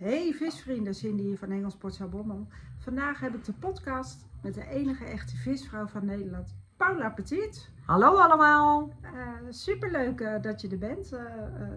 Hey 0.00 0.32
visvrienden, 0.32 0.94
Cindy 0.94 1.22
hier 1.22 1.38
van 1.38 1.50
Engelsport 1.50 2.10
Bommel. 2.10 2.46
Vandaag 2.78 3.20
heb 3.20 3.34
ik 3.34 3.44
de 3.44 3.52
podcast 3.52 4.26
met 4.42 4.54
de 4.54 4.66
enige 4.66 5.04
echte 5.04 5.36
visvrouw 5.36 5.86
van 5.86 6.04
Nederland, 6.04 6.54
Paula 6.76 7.10
Petit. 7.10 7.70
Hallo 7.84 8.16
allemaal. 8.16 8.92
Uh, 9.02 9.10
superleuk 9.48 10.20
uh, 10.20 10.42
dat 10.42 10.60
je 10.60 10.68
er 10.68 10.78
bent. 10.78 11.12
Uh, 11.12 11.20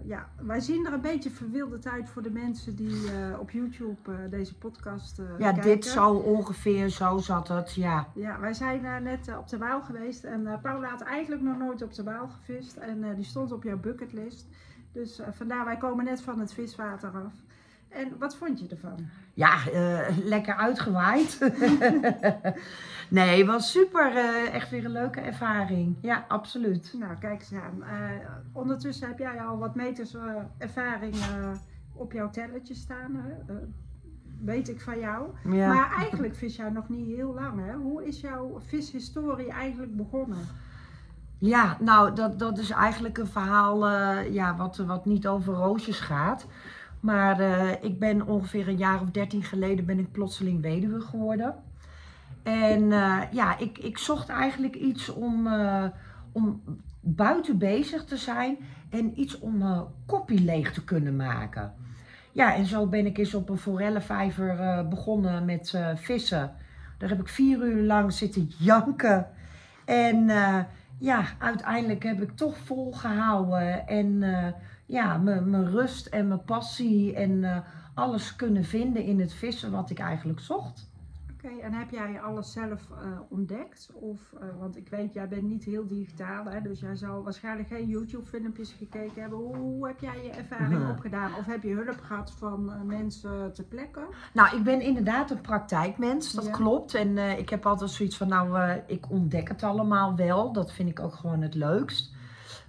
ja, 0.04 0.28
wij 0.40 0.60
zien 0.60 0.86
er 0.86 0.92
een 0.92 1.00
beetje 1.00 1.30
verwilderd 1.30 1.86
uit 1.86 2.08
voor 2.08 2.22
de 2.22 2.30
mensen 2.30 2.76
die 2.76 3.10
op 3.40 3.50
YouTube 3.50 4.28
deze 4.30 4.58
podcast 4.58 5.16
Ja, 5.38 5.52
kijken. 5.52 5.62
dit 5.62 5.84
zo 5.84 6.14
ongeveer, 6.14 6.88
zo 6.88 7.18
zat 7.18 7.48
het, 7.48 7.74
ja. 7.74 8.08
Ja, 8.14 8.40
wij 8.40 8.54
zijn 8.54 9.02
net 9.02 9.36
op 9.38 9.48
de 9.48 9.58
Waal 9.58 9.82
geweest 9.82 10.24
en 10.24 10.58
Paula 10.62 10.88
had 10.88 11.00
eigenlijk 11.00 11.42
nog 11.42 11.58
nooit 11.58 11.82
op 11.82 11.94
de 11.94 12.02
Waal 12.02 12.28
gevist. 12.28 12.76
En 12.76 13.14
die 13.14 13.24
stond 13.24 13.52
op 13.52 13.62
jouw 13.62 13.78
bucketlist. 13.78 14.48
Dus 14.92 15.20
vandaar, 15.30 15.64
wij 15.64 15.76
komen 15.76 16.04
net 16.04 16.20
van 16.20 16.40
het 16.40 16.52
viswater 16.52 17.10
af. 17.10 17.32
En 17.94 18.18
wat 18.18 18.36
vond 18.36 18.60
je 18.60 18.68
ervan? 18.68 19.08
Ja, 19.34 19.56
uh, 19.72 19.98
lekker 20.24 20.54
uitgewaaid. 20.54 21.38
nee, 23.08 23.46
was 23.46 23.70
super. 23.70 24.12
Uh, 24.12 24.54
echt 24.54 24.70
weer 24.70 24.84
een 24.84 24.90
leuke 24.90 25.20
ervaring. 25.20 25.96
Ja, 26.00 26.24
absoluut. 26.28 26.94
Nou, 26.98 27.16
kijk 27.18 27.40
eens 27.40 27.52
aan. 27.52 27.78
Uh, 27.78 28.10
ondertussen 28.52 29.08
heb 29.08 29.18
jij 29.18 29.40
al 29.40 29.58
wat 29.58 29.74
meters 29.74 30.16
ervaring 30.58 31.14
op 31.92 32.12
jouw 32.12 32.30
tellertje 32.30 32.74
staan. 32.74 33.24
Weet 34.40 34.68
ik 34.68 34.80
van 34.80 34.98
jou. 34.98 35.28
Ja. 35.44 35.74
Maar 35.74 35.92
eigenlijk 35.98 36.34
vis 36.34 36.56
jij 36.56 36.70
nog 36.70 36.88
niet 36.88 37.16
heel 37.16 37.34
lang. 37.34 37.66
Hè? 37.66 37.74
Hoe 37.74 38.06
is 38.06 38.20
jouw 38.20 38.60
vishistorie 38.66 39.50
eigenlijk 39.50 39.96
begonnen? 39.96 40.46
Ja, 41.38 41.76
nou, 41.80 42.14
dat, 42.14 42.38
dat 42.38 42.58
is 42.58 42.70
eigenlijk 42.70 43.18
een 43.18 43.26
verhaal 43.26 43.90
ja, 44.20 44.56
wat, 44.56 44.76
wat 44.76 45.04
niet 45.04 45.26
over 45.26 45.54
roosjes 45.54 46.00
gaat. 46.00 46.46
Maar 47.04 47.40
uh, 47.40 47.70
ik 47.80 47.98
ben 47.98 48.26
ongeveer 48.26 48.68
een 48.68 48.76
jaar 48.76 49.00
of 49.00 49.10
dertien 49.10 49.42
geleden 49.42 49.84
ben 49.84 49.98
ik 49.98 50.12
plotseling 50.12 50.62
weduwe 50.62 51.00
geworden. 51.00 51.54
En 52.42 52.82
uh, 52.82 53.22
ja, 53.30 53.58
ik, 53.58 53.78
ik 53.78 53.98
zocht 53.98 54.28
eigenlijk 54.28 54.74
iets 54.74 55.08
om, 55.08 55.46
uh, 55.46 55.84
om 56.32 56.62
buiten 57.00 57.58
bezig 57.58 58.04
te 58.04 58.16
zijn 58.16 58.56
en 58.90 59.20
iets 59.20 59.38
om 59.38 59.86
koppie 60.06 60.40
leeg 60.40 60.72
te 60.72 60.84
kunnen 60.84 61.16
maken. 61.16 61.72
Ja, 62.32 62.54
en 62.54 62.66
zo 62.66 62.86
ben 62.86 63.06
ik 63.06 63.18
eens 63.18 63.34
op 63.34 63.48
een 63.48 63.58
forellenvijver 63.58 64.88
begonnen 64.88 65.44
met 65.44 65.78
vissen. 65.94 66.52
Daar 66.98 67.08
heb 67.08 67.20
ik 67.20 67.28
vier 67.28 67.62
uur 67.62 67.82
lang 67.82 68.12
zitten 68.12 68.50
janken. 68.58 69.26
En 69.84 70.26
ja, 70.98 71.24
uiteindelijk 71.38 72.02
heb 72.02 72.22
ik 72.22 72.36
toch 72.36 72.56
volgehouden 72.56 73.86
en 73.86 74.22
ja, 74.86 75.16
mijn 75.16 75.70
rust 75.70 76.06
en 76.06 76.28
mijn 76.28 76.44
passie 76.44 77.14
en 77.14 77.30
uh, 77.30 77.56
alles 77.94 78.36
kunnen 78.36 78.64
vinden 78.64 79.04
in 79.04 79.20
het 79.20 79.32
vissen 79.32 79.70
wat 79.70 79.90
ik 79.90 79.98
eigenlijk 79.98 80.40
zocht. 80.40 80.92
Oké, 81.32 81.60
en 81.60 81.72
heb 81.72 81.90
jij 81.90 82.20
alles 82.20 82.52
zelf 82.52 82.88
uh, 82.90 83.20
ontdekt? 83.28 83.90
Of, 83.92 84.18
uh, 84.34 84.40
want 84.58 84.76
ik 84.76 84.88
weet, 84.88 85.14
jij 85.14 85.28
bent 85.28 85.42
niet 85.42 85.64
heel 85.64 85.86
digitaal, 85.86 86.44
hè, 86.44 86.60
dus 86.60 86.80
jij 86.80 86.96
zal 86.96 87.22
waarschijnlijk 87.22 87.68
geen 87.68 87.86
YouTube-filmpjes 87.88 88.72
gekeken 88.72 89.20
hebben. 89.20 89.38
Hoe, 89.38 89.56
hoe, 89.56 89.86
heb 89.86 90.00
jij 90.00 90.22
je 90.22 90.30
ervaring 90.30 90.90
opgedaan? 90.96 91.34
Of 91.38 91.46
heb 91.46 91.62
je 91.62 91.74
hulp 91.74 92.00
gehad 92.00 92.32
van 92.32 92.86
mensen 92.86 93.52
ter 93.52 93.64
plekke? 93.64 94.00
Nou, 94.32 94.56
ik 94.56 94.62
ben 94.64 94.80
inderdaad 94.80 95.30
een 95.30 95.40
praktijkmens, 95.40 96.32
dat 96.32 96.44
Ja. 96.44 96.52
klopt. 96.52 96.94
En 96.94 97.38
ik 97.38 97.48
heb 97.48 97.66
altijd 97.66 97.90
zoiets 97.90 98.16
van, 98.16 98.28
nou, 98.28 98.80
ik 98.86 99.10
ontdek 99.10 99.48
het 99.48 99.62
allemaal 99.62 100.16
wel. 100.16 100.52
Dat 100.52 100.72
vind 100.72 100.88
ik 100.88 101.00
ook 101.00 101.14
gewoon 101.14 101.42
het 101.42 101.54
leukst. 101.54 102.13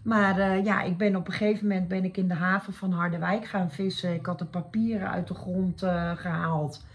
Maar 0.06 0.39
uh, 0.39 0.66
ja, 0.66 0.81
ik 0.81 0.98
ben 0.98 1.16
op 1.16 1.28
een 1.28 1.34
gegeven 1.34 1.67
moment 1.67 1.88
ben 1.88 2.03
ik 2.03 2.17
in 2.17 2.28
de 2.28 2.34
haven 2.34 2.73
van 2.73 2.92
Harderwijk 2.92 3.45
gaan 3.45 3.72
vissen. 3.72 4.14
Ik 4.14 4.25
had 4.25 4.39
de 4.39 4.45
papieren 4.45 5.09
uit 5.09 5.28
de 5.28 5.34
grond 5.34 5.84
uh, 5.84 6.12
gehaald. 6.16 6.86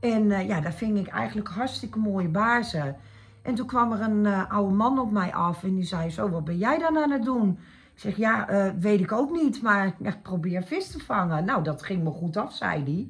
En 0.00 0.22
uh, 0.22 0.46
ja, 0.46 0.60
daar 0.60 0.72
ving 0.72 0.98
ik 0.98 1.06
eigenlijk 1.06 1.48
hartstikke 1.48 1.98
mooie 1.98 2.28
baarzen. 2.28 2.96
En 3.42 3.54
toen 3.54 3.66
kwam 3.66 3.92
er 3.92 4.00
een 4.00 4.26
oude 4.26 4.74
man 4.74 4.98
op 4.98 5.10
mij 5.10 5.34
af 5.34 5.62
en 5.64 5.74
die 5.74 5.84
zei 5.84 6.10
zo, 6.10 6.28
wat 6.28 6.44
ben 6.44 6.58
jij 6.58 6.78
dan 6.78 6.98
aan 6.98 7.10
het 7.10 7.24
doen? 7.24 7.58
Ik 7.94 8.00
zeg, 8.00 8.16
ja, 8.16 8.46
weet 8.78 9.00
ik 9.00 9.12
ook 9.12 9.30
niet, 9.30 9.62
maar 9.62 9.86
ik 9.98 10.22
probeer 10.22 10.62
vis 10.62 10.90
te 10.90 10.98
vangen. 10.98 11.44
Nou, 11.44 11.62
dat 11.62 11.82
ging 11.82 12.02
me 12.02 12.10
goed 12.10 12.36
af, 12.36 12.54
zei 12.54 12.84
hij. 12.84 13.08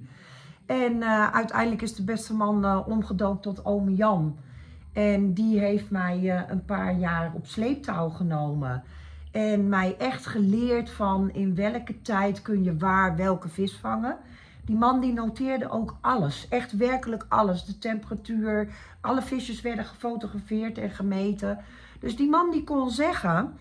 En 0.77 1.05
uiteindelijk 1.33 1.83
is 1.83 1.95
de 1.95 2.05
beste 2.05 2.35
man 2.35 2.85
omgedoopt 2.85 3.43
tot 3.43 3.65
oom 3.65 3.91
Jan. 3.91 4.39
En 4.93 5.33
die 5.33 5.59
heeft 5.59 5.91
mij 5.91 6.45
een 6.49 6.65
paar 6.65 6.99
jaar 6.99 7.33
op 7.35 7.47
sleeptouw 7.47 8.09
genomen. 8.09 8.85
En 9.33 9.69
mij 9.69 9.97
echt 9.99 10.27
geleerd 10.27 10.91
van 10.91 11.31
in 11.33 11.55
welke 11.55 12.03
tijd 12.03 12.43
kun 12.43 12.65
je 12.65 12.77
waar 12.77 13.17
welke 13.17 13.49
vis 13.49 13.77
vangen. 13.77 14.17
Die 14.65 14.77
man 14.77 15.01
die 15.01 15.13
noteerde 15.13 15.71
ook 15.71 15.97
alles, 16.01 16.47
echt 16.49 16.73
werkelijk 16.73 17.27
alles. 17.29 17.65
De 17.65 17.79
temperatuur, 17.79 18.69
alle 19.01 19.23
visjes 19.23 19.61
werden 19.61 19.85
gefotografeerd 19.85 20.79
en 20.79 20.91
gemeten. 20.91 21.59
Dus 22.01 22.17
die 22.17 22.29
man 22.29 22.51
die 22.51 22.65
kon 22.65 22.91
zeggen, 22.91 23.55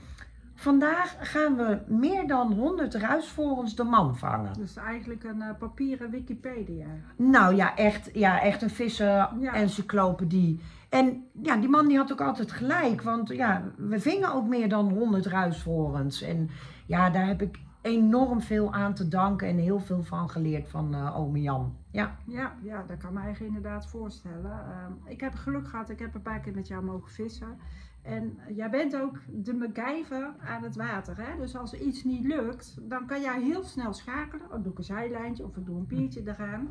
vandaag 0.62 1.16
gaan 1.20 1.56
we 1.56 1.80
meer 1.88 2.28
dan 2.28 2.54
100 2.54 2.94
ruisvorens 2.94 3.76
de 3.76 3.84
man 3.84 4.18
vangen. 4.18 4.54
Dus 4.54 4.76
eigenlijk 4.76 5.24
een 5.24 5.38
uh, 5.38 5.50
papieren 5.60 6.10
Wikipedia. 6.10 6.88
Nou 7.16 7.56
ja, 7.56 7.76
echt, 7.76 8.10
ja, 8.14 8.42
echt 8.42 8.62
een 8.62 8.70
vissen-encyclopedie. 8.70 10.60
En 10.90 11.24
ja, 11.42 11.58
die 11.58 11.70
man 11.70 11.88
die 11.88 11.98
had 11.98 12.12
ook 12.12 12.22
altijd 12.22 12.52
gelijk. 12.52 13.02
Want 13.02 13.30
ja, 13.30 13.64
we 13.78 14.00
vingen 14.00 14.34
ook 14.34 14.48
meer 14.48 14.70
dan 14.70 14.90
100 14.90 15.26
ruisvorens. 15.26 16.22
En 16.22 16.50
ja, 16.86 17.10
daar 17.10 17.28
heb 17.28 17.42
ik 17.42 17.60
enorm 17.82 18.42
veel 18.42 18.74
aan 18.74 18.94
te 18.94 19.08
danken 19.08 19.48
en 19.48 19.58
heel 19.58 19.80
veel 19.80 20.04
van 20.04 20.30
geleerd 20.30 20.70
van 20.70 20.96
uh, 20.96 21.20
ome 21.20 21.42
Jan. 21.42 21.76
Ja. 21.92 22.18
Ja, 22.26 22.56
ja, 22.62 22.84
dat 22.88 22.98
kan 22.98 23.14
me 23.14 23.20
eigenlijk 23.20 23.56
inderdaad 23.56 23.88
voorstellen. 23.88 24.66
Uh, 24.68 25.12
ik 25.12 25.20
heb 25.20 25.34
geluk 25.34 25.68
gehad, 25.68 25.90
ik 25.90 26.00
heb 26.00 26.16
een 26.16 26.22
paar 26.22 26.40
keer 26.40 26.54
met 26.54 26.68
jou 26.68 26.84
mogen 26.84 27.12
vissen. 27.12 27.58
En 28.02 28.40
jij 28.56 28.70
bent 28.70 28.96
ook 28.96 29.20
de 29.28 29.54
MacGyver 29.54 30.34
aan 30.46 30.64
het 30.64 30.76
water. 30.76 31.18
Hè? 31.18 31.38
Dus 31.38 31.56
als 31.56 31.74
iets 31.74 32.04
niet 32.04 32.26
lukt, 32.26 32.78
dan 32.82 33.06
kan 33.06 33.22
jij 33.22 33.42
heel 33.42 33.64
snel 33.64 33.94
schakelen. 33.94 34.52
Of 34.52 34.62
doe 34.62 34.72
ik 34.72 34.78
een 34.78 34.84
zijlijntje 34.84 35.44
of 35.44 35.58
ik 35.58 35.66
doe 35.66 35.78
een 35.78 35.86
piertje 35.86 36.22
eraan. 36.26 36.70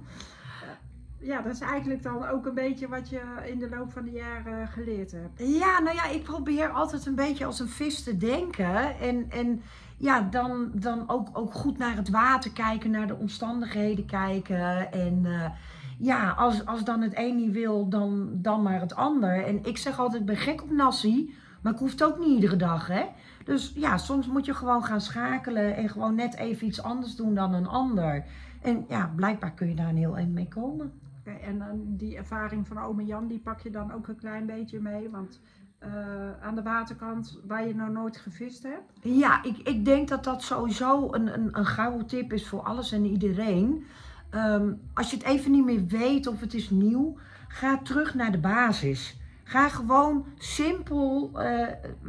Ja, 1.22 1.42
dat 1.42 1.52
is 1.52 1.60
eigenlijk 1.60 2.02
dan 2.02 2.26
ook 2.26 2.46
een 2.46 2.54
beetje 2.54 2.88
wat 2.88 3.08
je 3.08 3.20
in 3.46 3.58
de 3.58 3.68
loop 3.68 3.92
van 3.92 4.04
de 4.04 4.10
jaren 4.10 4.68
geleerd 4.68 5.12
hebt. 5.12 5.38
Ja, 5.38 5.80
nou 5.80 5.96
ja, 5.96 6.06
ik 6.06 6.22
probeer 6.22 6.68
altijd 6.68 7.06
een 7.06 7.14
beetje 7.14 7.44
als 7.44 7.60
een 7.60 7.68
vis 7.68 8.02
te 8.02 8.16
denken. 8.16 8.98
En, 8.98 9.30
en 9.30 9.62
ja, 9.96 10.20
dan, 10.20 10.70
dan 10.74 11.08
ook, 11.08 11.28
ook 11.32 11.52
goed 11.52 11.78
naar 11.78 11.96
het 11.96 12.10
water 12.10 12.52
kijken, 12.52 12.90
naar 12.90 13.06
de 13.06 13.16
omstandigheden 13.16 14.06
kijken. 14.06 14.92
En 14.92 15.24
uh, 15.24 15.44
ja, 16.00 16.30
als, 16.30 16.66
als 16.66 16.84
dan 16.84 17.00
het 17.00 17.12
een 17.16 17.36
niet 17.36 17.52
wil, 17.52 17.88
dan, 17.88 18.28
dan 18.32 18.62
maar 18.62 18.80
het 18.80 18.94
ander. 18.94 19.44
En 19.44 19.64
ik 19.64 19.76
zeg 19.76 19.98
altijd, 19.98 20.20
ik 20.20 20.26
ben 20.26 20.36
gek 20.36 20.62
op 20.62 20.70
nasi, 20.70 21.34
maar 21.62 21.72
ik 21.72 21.78
hoef 21.78 21.90
het 21.90 22.04
ook 22.04 22.18
niet 22.18 22.28
iedere 22.28 22.56
dag, 22.56 22.86
hè. 22.86 23.04
Dus 23.44 23.72
ja, 23.74 23.96
soms 23.96 24.26
moet 24.26 24.46
je 24.46 24.54
gewoon 24.54 24.84
gaan 24.84 25.00
schakelen 25.00 25.76
en 25.76 25.88
gewoon 25.88 26.14
net 26.14 26.36
even 26.36 26.66
iets 26.66 26.82
anders 26.82 27.16
doen 27.16 27.34
dan 27.34 27.54
een 27.54 27.66
ander. 27.66 28.24
En 28.62 28.84
ja, 28.88 29.12
blijkbaar 29.16 29.52
kun 29.52 29.68
je 29.68 29.74
daar 29.74 29.88
een 29.88 29.96
heel 29.96 30.16
eind 30.16 30.32
mee 30.32 30.48
komen. 30.48 30.92
Okay, 31.20 31.40
en 31.40 31.56
uh, 31.56 31.64
die 31.74 32.16
ervaring 32.16 32.66
van 32.66 32.78
ome 32.78 33.04
Jan, 33.04 33.26
die 33.26 33.38
pak 33.38 33.60
je 33.60 33.70
dan 33.70 33.92
ook 33.92 34.08
een 34.08 34.16
klein 34.16 34.46
beetje 34.46 34.80
mee, 34.80 35.10
want... 35.10 35.40
Uh, 35.84 36.42
aan 36.42 36.54
de 36.54 36.62
waterkant 36.62 37.38
waar 37.46 37.66
je 37.66 37.74
nog 37.74 37.88
nooit 37.88 38.16
gevist 38.16 38.62
hebt? 38.62 38.92
Ja, 39.02 39.42
ik, 39.42 39.58
ik 39.58 39.84
denk 39.84 40.08
dat 40.08 40.24
dat 40.24 40.42
sowieso 40.42 41.12
een, 41.12 41.34
een, 41.34 41.58
een 41.58 41.66
gouden 41.66 42.06
tip 42.06 42.32
is 42.32 42.48
voor 42.48 42.60
alles 42.60 42.92
en 42.92 43.04
iedereen. 43.04 43.84
Um, 44.34 44.80
als 44.94 45.10
je 45.10 45.16
het 45.16 45.26
even 45.26 45.50
niet 45.50 45.64
meer 45.64 45.86
weet 45.86 46.26
of 46.26 46.40
het 46.40 46.54
is 46.54 46.70
nieuw, 46.70 47.16
ga 47.48 47.78
terug 47.78 48.14
naar 48.14 48.32
de 48.32 48.38
basis. 48.38 49.20
Ga 49.44 49.68
gewoon 49.68 50.26
simpel, 50.38 51.30
uh, 51.34 51.66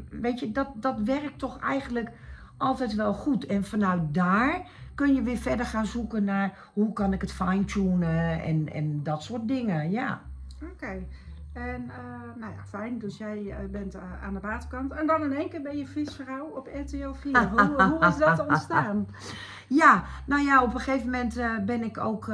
weet 0.09 0.39
je, 0.39 0.51
dat, 0.51 0.67
dat 0.75 0.99
werkt 0.99 1.39
toch 1.39 1.59
eigenlijk 1.59 2.09
altijd 2.57 2.95
wel 2.95 3.13
goed. 3.13 3.45
En 3.45 3.63
vanuit 3.63 4.13
daar 4.13 4.61
kun 4.95 5.13
je 5.15 5.21
weer 5.21 5.37
verder 5.37 5.65
gaan 5.65 5.85
zoeken 5.85 6.23
naar 6.23 6.57
hoe 6.73 6.93
kan 6.93 7.13
ik 7.13 7.21
het 7.21 7.31
fine-tunen 7.31 8.43
en, 8.43 8.73
en 8.73 9.03
dat 9.03 9.23
soort 9.23 9.47
dingen, 9.47 9.91
ja. 9.91 10.21
Oké. 10.63 11.05
En 11.53 11.83
uh, 11.83 11.95
nou 12.39 12.53
ja, 12.53 12.63
fijn, 12.65 12.99
dus 12.99 13.17
jij 13.17 13.41
uh, 13.41 13.55
bent 13.71 13.95
uh, 13.95 14.23
aan 14.23 14.33
de 14.33 14.39
waterkant. 14.39 14.91
En 14.91 15.07
dan 15.07 15.23
in 15.23 15.33
één 15.33 15.49
keer 15.49 15.61
ben 15.61 15.77
je 15.77 15.87
visvrouw 15.87 16.45
op 16.45 16.69
RTL 16.73 17.11
4. 17.13 17.49
hoe, 17.49 17.83
hoe 17.83 18.07
is 18.07 18.17
dat 18.17 18.45
ontstaan? 18.47 19.07
Ja, 19.67 20.03
nou 20.25 20.41
ja, 20.41 20.63
op 20.63 20.73
een 20.73 20.79
gegeven 20.79 21.05
moment 21.05 21.65
ben 21.65 21.83
ik 21.83 21.97
ook 21.97 22.31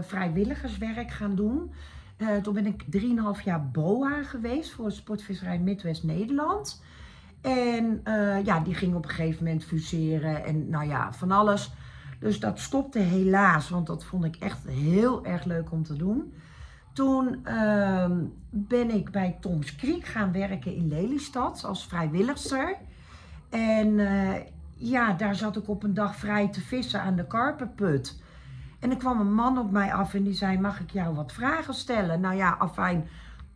vrijwilligerswerk 0.00 1.10
gaan 1.10 1.34
doen. 1.34 1.72
toen 2.42 2.54
ben 2.54 2.66
ik 2.66 2.84
3,5 3.38 3.44
jaar 3.44 3.66
BOA 3.70 4.22
geweest 4.22 4.72
voor 4.72 4.92
Sportvisserij 4.92 5.58
Midwest 5.58 6.04
Nederland. 6.04 6.82
En 7.40 8.00
ja, 8.44 8.60
die 8.60 8.74
ging 8.74 8.94
op 8.94 9.04
een 9.04 9.10
gegeven 9.10 9.44
moment 9.44 9.64
fuseren 9.64 10.44
en 10.44 10.68
nou 10.68 10.86
ja, 10.86 11.12
van 11.12 11.30
alles. 11.30 11.72
Dus 12.20 12.40
dat 12.40 12.58
stopte 12.58 12.98
helaas, 12.98 13.68
want 13.68 13.86
dat 13.86 14.04
vond 14.04 14.24
ik 14.24 14.36
echt 14.36 14.66
heel 14.68 15.24
erg 15.24 15.44
leuk 15.44 15.72
om 15.72 15.82
te 15.82 15.96
doen. 15.96 16.34
Toen 16.92 17.44
uh, 17.44 18.10
ben 18.56 18.90
ik 18.90 19.10
bij 19.10 19.36
Toms 19.40 19.76
Creek 19.76 20.04
gaan 20.04 20.32
werken 20.32 20.74
in 20.74 20.88
Lelystad 20.88 21.64
als 21.64 21.86
vrijwilligster. 21.86 22.76
En 23.50 23.98
uh, 23.98 24.32
ja, 24.74 25.12
daar 25.12 25.34
zat 25.34 25.56
ik 25.56 25.68
op 25.68 25.82
een 25.82 25.94
dag 25.94 26.16
vrij 26.16 26.48
te 26.48 26.60
vissen 26.60 27.00
aan 27.00 27.16
de 27.16 27.26
karperput. 27.26 28.22
En 28.80 28.90
er 28.90 28.96
kwam 28.96 29.20
een 29.20 29.34
man 29.34 29.58
op 29.58 29.70
mij 29.70 29.94
af 29.94 30.14
en 30.14 30.22
die 30.22 30.34
zei: 30.34 30.58
Mag 30.58 30.80
ik 30.80 30.90
jou 30.90 31.14
wat 31.14 31.32
vragen 31.32 31.74
stellen? 31.74 32.20
Nou 32.20 32.36
ja, 32.36 32.56
afijn. 32.58 33.08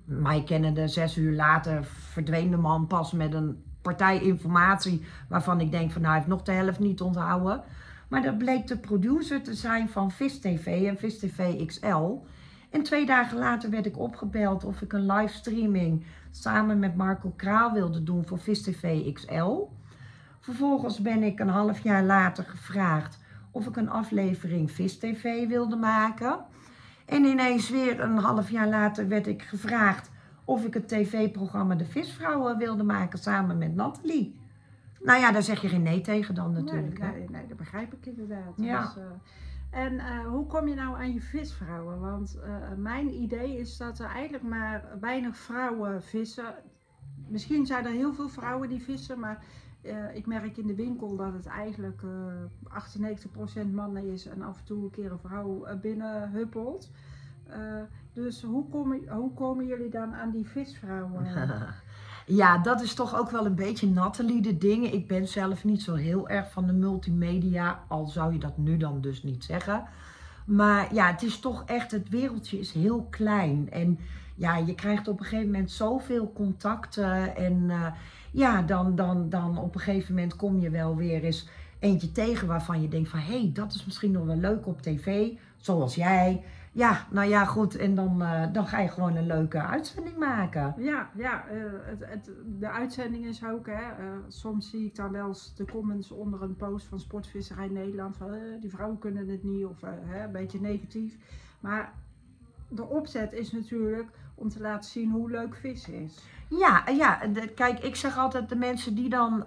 Mij 0.04 0.42
kennende, 0.44 0.88
zes 0.88 1.16
uur 1.16 1.34
later 1.34 1.84
verdween 1.84 2.50
de 2.50 2.56
man 2.56 2.86
pas 2.86 3.12
met 3.12 3.34
een 3.34 3.62
partij 3.82 4.22
informatie. 4.22 5.04
waarvan 5.28 5.60
ik 5.60 5.70
denk: 5.70 5.92
van 5.92 6.00
nou, 6.00 6.12
hij 6.12 6.22
heeft 6.22 6.32
nog 6.32 6.42
de 6.42 6.52
helft 6.52 6.78
niet 6.78 7.00
onthouden. 7.00 7.62
Maar 8.08 8.22
dat 8.22 8.38
bleek 8.38 8.66
de 8.66 8.78
producer 8.78 9.42
te 9.42 9.54
zijn 9.54 9.88
van 9.88 10.10
Vis 10.10 10.40
TV 10.40 10.86
en 10.86 10.98
Vis 10.98 11.18
TV 11.18 11.66
XL. 11.66 12.24
En 12.70 12.82
twee 12.82 13.06
dagen 13.06 13.38
later 13.38 13.70
werd 13.70 13.86
ik 13.86 13.98
opgebeld 13.98 14.64
of 14.64 14.82
ik 14.82 14.92
een 14.92 15.06
livestreaming 15.06 16.04
samen 16.30 16.78
met 16.78 16.96
Marco 16.96 17.32
Kraal 17.36 17.72
wilde 17.72 18.02
doen 18.02 18.26
voor 18.26 18.38
Vis 18.38 18.62
TV 18.62 19.12
XL. 19.12 19.68
Vervolgens 20.40 21.00
ben 21.00 21.22
ik 21.22 21.38
een 21.38 21.48
half 21.48 21.80
jaar 21.80 22.04
later 22.04 22.44
gevraagd 22.44 23.18
of 23.50 23.66
ik 23.66 23.76
een 23.76 23.90
aflevering 23.90 24.70
Vis 24.70 24.98
TV 24.98 25.48
wilde 25.48 25.76
maken. 25.76 26.38
En 27.06 27.24
ineens 27.24 27.70
weer 27.70 28.00
een 28.00 28.18
half 28.18 28.50
jaar 28.50 28.68
later 28.68 29.08
werd 29.08 29.26
ik 29.26 29.42
gevraagd 29.42 30.10
of 30.44 30.64
ik 30.64 30.74
het 30.74 30.88
tv-programma 30.88 31.74
De 31.74 31.84
Visvrouwen 31.84 32.58
wilde 32.58 32.82
maken 32.82 33.18
samen 33.18 33.58
met 33.58 33.74
Nathalie. 33.74 34.40
Nou 35.00 35.20
ja, 35.20 35.32
daar 35.32 35.42
zeg 35.42 35.62
je 35.62 35.68
geen 35.68 35.82
nee 35.82 36.00
tegen 36.00 36.34
dan 36.34 36.52
natuurlijk. 36.52 36.98
Nee, 36.98 37.10
nee, 37.10 37.28
nee 37.30 37.46
dat 37.46 37.56
begrijp 37.56 37.92
ik 37.92 38.06
inderdaad. 38.06 38.52
Ja. 38.56 38.80
Dus, 38.82 38.96
uh, 38.96 39.02
en 39.70 39.92
uh, 39.92 40.26
hoe 40.26 40.46
kom 40.46 40.68
je 40.68 40.74
nou 40.74 40.96
aan 40.96 41.12
je 41.12 41.20
visvrouwen? 41.20 42.00
Want 42.00 42.38
uh, 42.44 42.56
mijn 42.76 43.14
idee 43.14 43.58
is 43.58 43.76
dat 43.76 43.98
er 43.98 44.06
eigenlijk 44.06 44.44
maar 44.44 44.84
weinig 45.00 45.36
vrouwen 45.36 46.02
vissen. 46.02 46.54
Misschien 47.28 47.66
zijn 47.66 47.84
er 47.84 47.92
heel 47.92 48.14
veel 48.14 48.28
vrouwen 48.28 48.68
die 48.68 48.82
vissen, 48.82 49.20
maar 49.20 49.44
ik 50.12 50.26
merk 50.26 50.56
in 50.56 50.66
de 50.66 50.74
winkel 50.74 51.16
dat 51.16 51.32
het 51.32 51.46
eigenlijk 51.46 52.02
98% 53.64 53.70
mannen 53.70 54.04
is 54.12 54.26
en 54.26 54.42
af 54.42 54.58
en 54.58 54.64
toe 54.64 54.82
een 54.84 54.90
keer 54.90 55.12
een 55.12 55.18
vrouw 55.18 55.78
binnen 55.80 56.30
huppelt. 56.30 56.90
dus 58.12 58.42
hoe 58.42 58.68
komen, 58.68 59.08
hoe 59.08 59.34
komen 59.34 59.66
jullie 59.66 59.90
dan 59.90 60.14
aan 60.14 60.30
die 60.30 60.48
visvrouwen? 60.48 61.26
Ja, 62.28 62.58
dat 62.58 62.80
is 62.82 62.94
toch 62.94 63.18
ook 63.18 63.30
wel 63.30 63.46
een 63.46 63.54
beetje 63.54 63.88
Nathalie 63.88 64.42
de 64.42 64.58
dingen. 64.58 64.92
Ik 64.92 65.06
ben 65.06 65.28
zelf 65.28 65.64
niet 65.64 65.82
zo 65.82 65.94
heel 65.94 66.28
erg 66.28 66.50
van 66.50 66.66
de 66.66 66.72
multimedia, 66.72 67.82
al 67.88 68.06
zou 68.06 68.32
je 68.32 68.38
dat 68.38 68.58
nu 68.58 68.76
dan 68.76 69.00
dus 69.00 69.22
niet 69.22 69.44
zeggen. 69.44 69.84
Maar 70.46 70.94
ja, 70.94 71.06
het 71.06 71.22
is 71.22 71.40
toch 71.40 71.62
echt, 71.66 71.90
het 71.90 72.08
wereldje 72.08 72.58
is 72.58 72.72
heel 72.72 73.06
klein. 73.10 73.70
En 73.70 73.98
ja, 74.34 74.56
je 74.56 74.74
krijgt 74.74 75.08
op 75.08 75.18
een 75.18 75.24
gegeven 75.24 75.50
moment 75.50 75.70
zoveel 75.70 76.32
contacten. 76.32 77.36
En 77.36 77.54
uh, 77.66 77.86
ja, 78.30 78.62
dan, 78.62 78.96
dan, 78.96 79.28
dan 79.28 79.58
op 79.58 79.74
een 79.74 79.80
gegeven 79.80 80.14
moment 80.14 80.36
kom 80.36 80.60
je 80.60 80.70
wel 80.70 80.96
weer 80.96 81.24
eens 81.24 81.48
eentje 81.78 82.12
tegen 82.12 82.46
waarvan 82.46 82.82
je 82.82 82.88
denkt 82.88 83.08
van... 83.08 83.18
hé, 83.18 83.40
hey, 83.40 83.50
dat 83.54 83.74
is 83.74 83.84
misschien 83.84 84.10
nog 84.10 84.24
wel 84.24 84.36
leuk 84.36 84.66
op 84.66 84.82
tv, 84.82 85.28
zoals 85.56 85.94
jij. 85.94 86.42
Ja, 86.72 87.06
nou 87.10 87.28
ja, 87.28 87.44
goed. 87.44 87.76
En 87.76 87.94
dan, 87.94 88.22
uh, 88.22 88.42
dan 88.52 88.66
ga 88.66 88.78
je 88.78 88.88
gewoon 88.88 89.16
een 89.16 89.26
leuke 89.26 89.62
uitzending 89.62 90.16
maken. 90.16 90.74
Ja, 90.76 91.10
ja 91.16 91.44
uh, 91.52 91.62
het, 91.82 92.04
het, 92.06 92.30
de 92.58 92.70
uitzending 92.70 93.26
is 93.26 93.44
ook, 93.44 93.66
hè. 93.66 93.72
Uh, 93.72 94.10
soms 94.28 94.70
zie 94.70 94.86
ik 94.86 94.96
dan 94.96 95.12
wel 95.12 95.28
eens 95.28 95.54
de 95.54 95.64
comments 95.64 96.10
onder 96.10 96.42
een 96.42 96.56
post 96.56 96.86
van 96.86 97.00
Sportvisserij 97.00 97.68
Nederland. 97.68 98.16
Van 98.16 98.38
die 98.60 98.70
vrouwen 98.70 98.98
kunnen 98.98 99.28
het 99.28 99.42
niet 99.42 99.64
of 99.64 99.80
hè, 99.80 100.24
een 100.24 100.32
beetje 100.32 100.60
negatief. 100.60 101.16
Maar 101.60 101.92
de 102.68 102.86
opzet 102.86 103.32
is 103.32 103.52
natuurlijk 103.52 104.10
om 104.34 104.48
te 104.48 104.60
laten 104.60 104.90
zien 104.90 105.10
hoe 105.10 105.30
leuk 105.30 105.54
vis 105.54 105.88
is. 105.88 106.24
Ja, 106.48 106.82
ja 106.88 107.26
de, 107.26 107.48
kijk, 107.48 107.78
ik 107.78 107.96
zeg 107.96 108.18
altijd 108.18 108.48
de 108.48 108.56
mensen 108.56 108.94
die 108.94 109.08
dan 109.08 109.44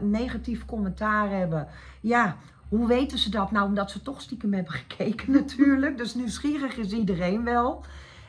negatief 0.00 0.64
commentaar 0.64 1.30
hebben. 1.30 1.68
Ja, 2.00 2.36
hoe 2.76 2.86
weten 2.86 3.18
ze 3.18 3.30
dat? 3.30 3.50
Nou, 3.50 3.66
omdat 3.66 3.90
ze 3.90 4.02
toch 4.02 4.20
stiekem 4.20 4.52
hebben 4.52 4.72
gekeken 4.72 5.32
natuurlijk. 5.40 5.98
Dus 5.98 6.14
nieuwsgierig 6.14 6.76
is 6.76 6.92
iedereen 6.92 7.44
wel. 7.44 7.84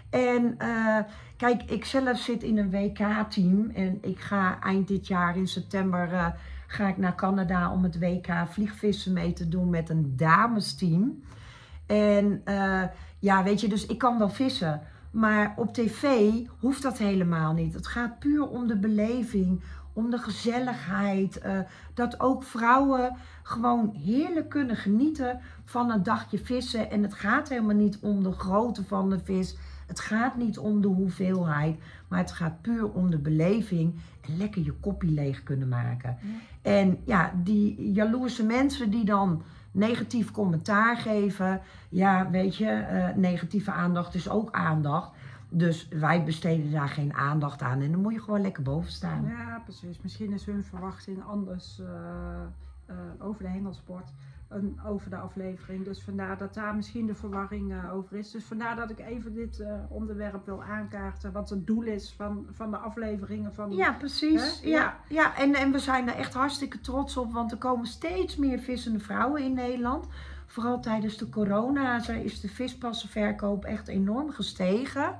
En 0.09 0.55
uh, 0.59 0.97
kijk, 1.37 1.63
ik 1.63 1.85
zelf 1.85 2.19
zit 2.19 2.43
in 2.43 2.57
een 2.57 2.69
WK-team. 2.69 3.69
En 3.73 3.97
ik 4.01 4.19
ga 4.19 4.59
eind 4.61 4.87
dit 4.87 5.07
jaar 5.07 5.37
in 5.37 5.47
september 5.47 6.11
uh, 6.11 6.27
ga 6.67 6.87
ik 6.87 6.97
naar 6.97 7.15
Canada 7.15 7.71
om 7.71 7.83
het 7.83 7.99
WK 7.99 8.27
vliegvissen 8.49 9.13
mee 9.13 9.33
te 9.33 9.49
doen 9.49 9.69
met 9.69 9.89
een 9.89 10.13
damesteam. 10.15 11.23
En 11.85 12.41
uh, 12.45 12.83
ja, 13.19 13.43
weet 13.43 13.61
je, 13.61 13.67
dus 13.67 13.85
ik 13.85 13.97
kan 13.97 14.17
wel 14.17 14.29
vissen. 14.29 14.81
Maar 15.11 15.53
op 15.55 15.73
tv 15.73 16.31
hoeft 16.59 16.81
dat 16.81 16.97
helemaal 16.97 17.53
niet. 17.53 17.73
Het 17.73 17.87
gaat 17.87 18.19
puur 18.19 18.47
om 18.47 18.67
de 18.67 18.77
beleving, 18.77 19.61
om 19.95 20.09
de 20.09 20.17
gezelligheid. 20.17 21.41
Uh, 21.45 21.59
dat 21.93 22.19
ook 22.19 22.43
vrouwen 22.43 23.15
gewoon 23.43 23.93
heerlijk 23.93 24.49
kunnen 24.49 24.75
genieten 24.75 25.39
van 25.65 25.91
een 25.91 26.03
dagje 26.03 26.37
vissen. 26.37 26.91
En 26.91 27.03
het 27.03 27.13
gaat 27.13 27.49
helemaal 27.49 27.75
niet 27.75 27.99
om 28.01 28.23
de 28.23 28.31
grootte 28.31 28.83
van 28.83 29.09
de 29.09 29.19
vis. 29.19 29.57
Het 29.87 29.99
gaat 29.99 30.37
niet 30.37 30.57
om 30.57 30.81
de 30.81 30.87
hoeveelheid. 30.87 31.79
Maar 32.07 32.19
het 32.19 32.31
gaat 32.31 32.61
puur 32.61 32.91
om 32.91 33.09
de 33.09 33.17
beleving. 33.17 33.95
En 34.21 34.37
lekker 34.37 34.63
je 34.63 34.73
koppie 34.73 35.11
leeg 35.11 35.43
kunnen 35.43 35.67
maken. 35.67 36.17
Ja. 36.21 36.71
En 36.71 36.97
ja, 37.03 37.31
die 37.43 37.91
jaloerse 37.91 38.45
mensen 38.45 38.89
die 38.89 39.05
dan 39.05 39.43
negatief 39.71 40.31
commentaar 40.31 40.97
geven. 40.97 41.61
Ja, 41.89 42.29
weet 42.29 42.55
je, 42.55 42.85
uh, 42.91 43.15
negatieve 43.15 43.71
aandacht 43.71 44.15
is 44.15 44.29
ook 44.29 44.51
aandacht. 44.51 45.11
Dus 45.57 45.87
wij 45.87 46.23
besteden 46.23 46.71
daar 46.71 46.89
geen 46.89 47.13
aandacht 47.13 47.61
aan. 47.61 47.81
En 47.81 47.91
dan 47.91 48.01
moet 48.01 48.13
je 48.13 48.19
gewoon 48.19 48.41
lekker 48.41 48.63
boven 48.63 48.91
staan. 48.91 49.25
Ja, 49.27 49.61
precies. 49.63 50.01
Misschien 50.01 50.33
is 50.33 50.45
hun 50.45 50.63
verwachting 50.63 51.23
anders 51.23 51.79
uh, 51.79 51.87
uh, 52.89 53.25
over 53.25 53.43
de 53.43 53.49
hengelsport. 53.49 54.11
En 54.49 54.79
over 54.85 55.09
de 55.09 55.17
aflevering. 55.17 55.85
Dus 55.85 56.03
vandaar 56.03 56.37
dat 56.37 56.53
daar 56.53 56.75
misschien 56.75 57.05
de 57.05 57.15
verwarring 57.15 57.71
uh, 57.71 57.93
over 57.93 58.17
is. 58.17 58.31
Dus 58.31 58.43
vandaar 58.43 58.75
dat 58.75 58.89
ik 58.89 58.99
even 58.99 59.33
dit 59.33 59.63
onderwerp 59.89 60.45
wil 60.45 60.63
aankaarten. 60.63 61.31
Wat 61.31 61.49
het 61.49 61.67
doel 61.67 61.83
is 61.83 62.13
van, 62.17 62.45
van 62.51 62.71
de 62.71 62.77
afleveringen. 62.77 63.53
Van, 63.53 63.71
ja, 63.71 63.91
precies. 63.91 64.59
Ja, 64.61 64.69
ja. 64.69 64.99
ja. 65.09 65.37
En, 65.37 65.53
en 65.53 65.71
we 65.71 65.79
zijn 65.79 66.07
er 66.07 66.15
echt 66.15 66.33
hartstikke 66.33 66.81
trots 66.81 67.17
op. 67.17 67.33
Want 67.33 67.51
er 67.51 67.57
komen 67.57 67.87
steeds 67.87 68.35
meer 68.35 68.59
vissende 68.59 68.99
vrouwen 68.99 69.43
in 69.43 69.53
Nederland. 69.53 70.07
Vooral 70.45 70.79
tijdens 70.79 71.17
de 71.17 71.29
corona 71.29 72.07
is 72.09 72.39
de 72.39 72.49
vispassenverkoop 72.49 73.65
echt 73.65 73.87
enorm 73.87 74.31
gestegen. 74.31 75.17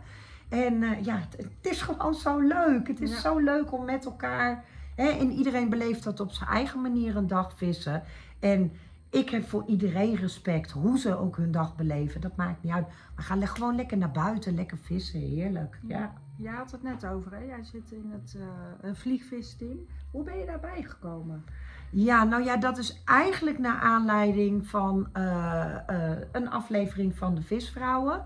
En 0.49 0.73
uh, 0.73 1.03
ja, 1.03 1.15
het, 1.17 1.37
het, 1.37 1.71
is 1.71 1.81
gewoon 1.81 2.15
zo 2.15 2.39
leuk. 2.39 2.87
Het 2.87 3.01
is 3.01 3.11
ja. 3.11 3.19
zo 3.19 3.37
leuk 3.37 3.71
om 3.71 3.85
met 3.85 4.05
elkaar. 4.05 4.63
Hè, 4.95 5.07
en 5.07 5.31
iedereen 5.31 5.69
beleeft 5.69 6.03
dat 6.03 6.19
op 6.19 6.31
zijn 6.31 6.49
eigen 6.49 6.81
manier 6.81 7.15
een 7.15 7.27
dag 7.27 7.57
vissen. 7.57 8.03
En 8.39 8.71
ik 9.09 9.29
heb 9.29 9.47
voor 9.47 9.63
iedereen 9.67 10.15
respect, 10.15 10.71
hoe 10.71 10.99
ze 10.99 11.17
ook 11.17 11.37
hun 11.37 11.51
dag 11.51 11.75
beleven. 11.75 12.21
Dat 12.21 12.35
maakt 12.35 12.63
niet 12.63 12.73
uit. 12.73 12.87
Maar 13.15 13.25
ga 13.25 13.45
gewoon 13.45 13.75
lekker 13.75 13.97
naar 13.97 14.11
buiten, 14.11 14.55
lekker 14.55 14.77
vissen. 14.77 15.19
Heerlijk. 15.19 15.79
Ja. 15.87 16.13
Je 16.37 16.49
had 16.49 16.71
het 16.71 16.83
net 16.83 17.05
over, 17.05 17.31
hè? 17.31 17.43
Jij 17.43 17.63
zit 17.63 17.91
in 17.91 18.11
het 18.11 18.35
uh, 18.37 18.93
vliegvisteam. 18.93 19.77
Hoe 20.11 20.23
ben 20.23 20.37
je 20.37 20.45
daarbij 20.45 20.83
gekomen? 20.83 21.43
Ja, 21.89 22.23
nou 22.23 22.43
ja, 22.43 22.57
dat 22.57 22.77
is 22.77 23.01
eigenlijk 23.05 23.59
naar 23.59 23.79
aanleiding 23.79 24.67
van 24.67 25.07
uh, 25.17 25.75
uh, 25.89 26.11
een 26.31 26.49
aflevering 26.49 27.17
van 27.17 27.35
de 27.35 27.41
Visvrouwen. 27.41 28.25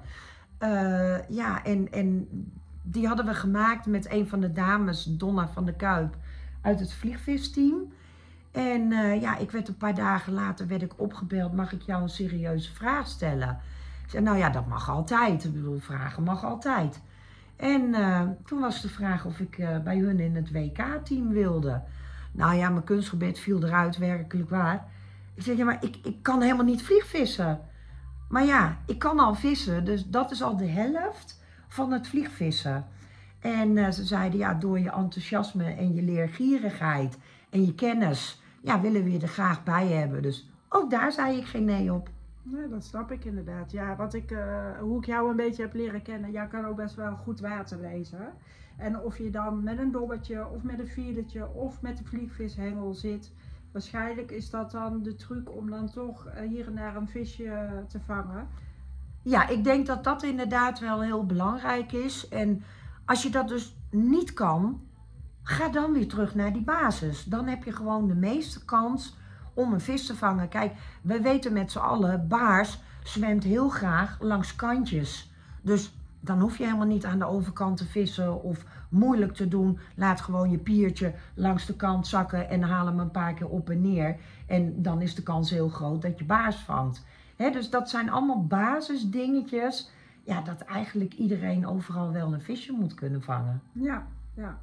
Uh, 0.64 1.30
ja, 1.30 1.64
en, 1.64 1.92
en 1.92 2.28
die 2.82 3.08
hadden 3.08 3.26
we 3.26 3.34
gemaakt 3.34 3.86
met 3.86 4.12
een 4.12 4.28
van 4.28 4.40
de 4.40 4.52
dames, 4.52 5.04
Donna 5.04 5.48
van 5.48 5.66
de 5.66 5.74
Kuip, 5.74 6.16
uit 6.62 6.80
het 6.80 6.94
vliegvisteam. 6.94 7.94
En 8.52 8.92
uh, 8.92 9.22
ja, 9.22 9.38
ik 9.38 9.52
werd 9.52 9.68
een 9.68 9.78
paar 9.78 9.96
dagen 9.96 10.34
later 10.34 10.68
werd 10.68 10.82
ik 10.82 10.94
opgebeld, 10.96 11.54
mag 11.54 11.72
ik 11.72 11.82
jou 11.82 12.02
een 12.02 12.10
serieuze 12.10 12.74
vraag 12.74 13.08
stellen? 13.08 13.60
Ik 14.04 14.10
zei, 14.10 14.24
nou 14.24 14.38
ja, 14.38 14.50
dat 14.50 14.68
mag 14.68 14.90
altijd. 14.90 15.44
Ik 15.44 15.54
bedoel, 15.54 15.80
vragen 15.80 16.24
mag 16.24 16.44
altijd. 16.46 17.02
En 17.56 17.82
uh, 17.82 18.22
toen 18.46 18.60
was 18.60 18.82
de 18.82 18.90
vraag 18.90 19.26
of 19.26 19.40
ik 19.40 19.58
bij 19.84 19.98
hun 19.98 20.20
in 20.20 20.36
het 20.36 20.52
WK-team 20.52 21.30
wilde. 21.30 21.82
Nou 22.32 22.56
ja, 22.56 22.70
mijn 22.70 22.84
kunstgebed 22.84 23.40
viel 23.40 23.64
eruit, 23.64 23.98
werkelijk 23.98 24.50
waar. 24.50 24.86
Ik 25.34 25.44
zei, 25.44 25.58
ja, 25.58 25.66
maar 25.66 25.84
ik, 25.84 25.98
ik 26.04 26.16
kan 26.22 26.42
helemaal 26.42 26.66
niet 26.66 26.84
vliegvissen. 26.84 27.60
Maar 28.30 28.46
ja, 28.46 28.78
ik 28.86 29.00
kan 29.00 29.20
al 29.20 29.36
vissen, 29.36 29.86
dus 29.86 30.10
dat 30.10 30.32
is 30.32 30.42
al 30.42 30.58
de 30.58 30.68
helft 30.68 31.44
van 31.68 31.92
het 31.92 32.08
vliegvissen. 32.08 32.86
En 33.40 33.78
uh, 33.78 33.90
ze 33.90 34.04
zeiden, 34.04 34.40
ja, 34.40 34.54
door 34.54 34.80
je 34.80 34.92
enthousiasme 34.92 35.64
en 35.64 35.94
je 35.94 36.02
leergierigheid 36.02 37.18
en 37.50 37.66
je 37.66 37.76
kennis, 37.76 38.42
ja, 38.62 38.82
willen 38.82 39.04
we 39.04 39.12
je 39.12 39.20
er 39.20 39.28
graag 39.28 39.64
bij 39.64 39.88
hebben. 39.88 40.22
Dus 40.22 40.50
ook 40.70 40.90
daar 40.90 41.12
zei 41.12 41.38
ik 41.38 41.46
geen 41.46 41.66
nee 41.66 41.94
op. 41.94 42.10
Dat 42.70 42.84
snap 42.84 43.12
ik 43.12 43.26
inderdaad. 43.26 43.72
Ja, 43.72 43.96
wat 43.96 44.14
ik, 44.14 44.32
uh, 44.32 44.80
hoe 44.80 44.98
ik 44.98 45.06
jou 45.06 45.30
een 45.30 45.36
beetje 45.36 45.62
heb 45.62 45.74
leren 45.74 46.02
kennen, 46.02 46.32
jij 46.32 46.48
kan 46.48 46.66
ook 46.66 46.76
best 46.76 46.96
wel 46.96 47.16
goed 47.16 47.40
water 47.40 47.80
lezen. 47.80 48.34
En 48.78 49.00
of 49.00 49.18
je 49.18 49.30
dan 49.30 49.64
met 49.64 49.78
een 49.78 49.92
dobbertje 49.92 50.48
of 50.48 50.64
met 50.64 50.80
een 50.80 50.88
fieletje 50.88 51.54
of 51.54 51.82
met 51.82 51.98
de 51.98 52.04
vliegvishengel 52.04 52.94
zit, 52.94 53.32
waarschijnlijk 53.72 54.32
is 54.32 54.50
dat 54.50 54.72
dan 54.72 55.04
de 55.04 55.16
truc 55.16 55.56
om 55.56 55.70
dan 55.70 55.92
toch 55.92 56.28
hier 56.48 56.68
en 56.68 56.76
daar 56.76 56.96
een 56.96 57.08
visje 57.08 57.84
te 57.88 58.00
vangen. 58.06 58.48
Ja, 59.22 59.48
ik 59.48 59.64
denk 59.64 59.86
dat 59.86 60.04
dat 60.04 60.24
inderdaad 60.24 60.80
wel 60.80 61.02
heel 61.02 61.26
belangrijk 61.26 61.92
is. 61.92 62.28
En 62.28 62.64
als 63.06 63.24
je 63.24 63.30
dat 63.30 63.48
dus 63.48 63.76
niet 63.92 64.34
kan, 64.34 64.82
ga 65.44 65.70
dan 65.70 65.94
weer 65.94 66.08
terug 66.08 66.36
naar 66.36 66.54
die 66.54 66.64
basis. 66.64 67.24
Dan 67.24 67.48
heb 67.48 67.64
je 67.64 67.72
gewoon 67.72 68.08
de 68.08 68.16
meeste 68.16 68.66
kans 68.66 69.18
om 69.54 69.74
een 69.74 69.82
vis 69.82 70.06
te 70.06 70.16
vangen. 70.16 70.50
Kijk, 70.50 70.74
we 71.02 71.22
weten 71.22 71.54
met 71.54 71.72
z'n 71.72 71.80
allen, 71.80 72.28
baars 72.28 72.80
zwemt 73.04 73.44
heel 73.44 73.70
graag 73.70 74.18
langs 74.20 74.56
kantjes. 74.56 75.32
Dus 75.62 75.94
dan 76.20 76.40
hoef 76.40 76.58
je 76.58 76.64
helemaal 76.64 76.86
niet 76.88 77.06
aan 77.06 77.20
de 77.20 77.26
overkant 77.26 77.78
te 77.78 77.86
vissen 77.86 78.44
of 78.44 78.66
moeilijk 78.90 79.34
te 79.34 79.48
doen. 79.48 79.80
Laat 79.96 80.22
gewoon 80.22 80.50
je 80.50 80.58
piertje 80.58 81.14
langs 81.34 81.66
de 81.66 81.76
kant 81.76 82.08
zakken 82.08 82.50
en 82.50 82.62
haal 82.62 82.86
hem 82.86 83.00
een 83.00 83.12
paar 83.12 83.34
keer 83.34 83.50
op 83.50 83.70
en 83.70 83.82
neer. 83.82 84.16
En 84.48 84.82
dan 84.82 85.02
is 85.02 85.16
de 85.16 85.24
kans 85.24 85.50
heel 85.50 85.70
groot 85.70 86.02
dat 86.02 86.20
je 86.20 86.26
baas 86.26 86.56
vangt. 86.56 87.06
Hè, 87.36 87.50
dus 87.50 87.70
dat 87.70 87.90
zijn 87.90 88.10
allemaal 88.10 88.46
basisdingetjes. 88.46 89.92
Ja, 90.24 90.42
dat 90.42 90.62
eigenlijk 90.62 91.14
iedereen 91.14 91.68
overal 91.68 92.12
wel 92.12 92.34
een 92.34 92.42
visje 92.42 92.72
moet 92.72 92.94
kunnen 92.94 93.22
vangen. 93.22 93.62
Ja, 93.72 94.08
ja. 94.34 94.60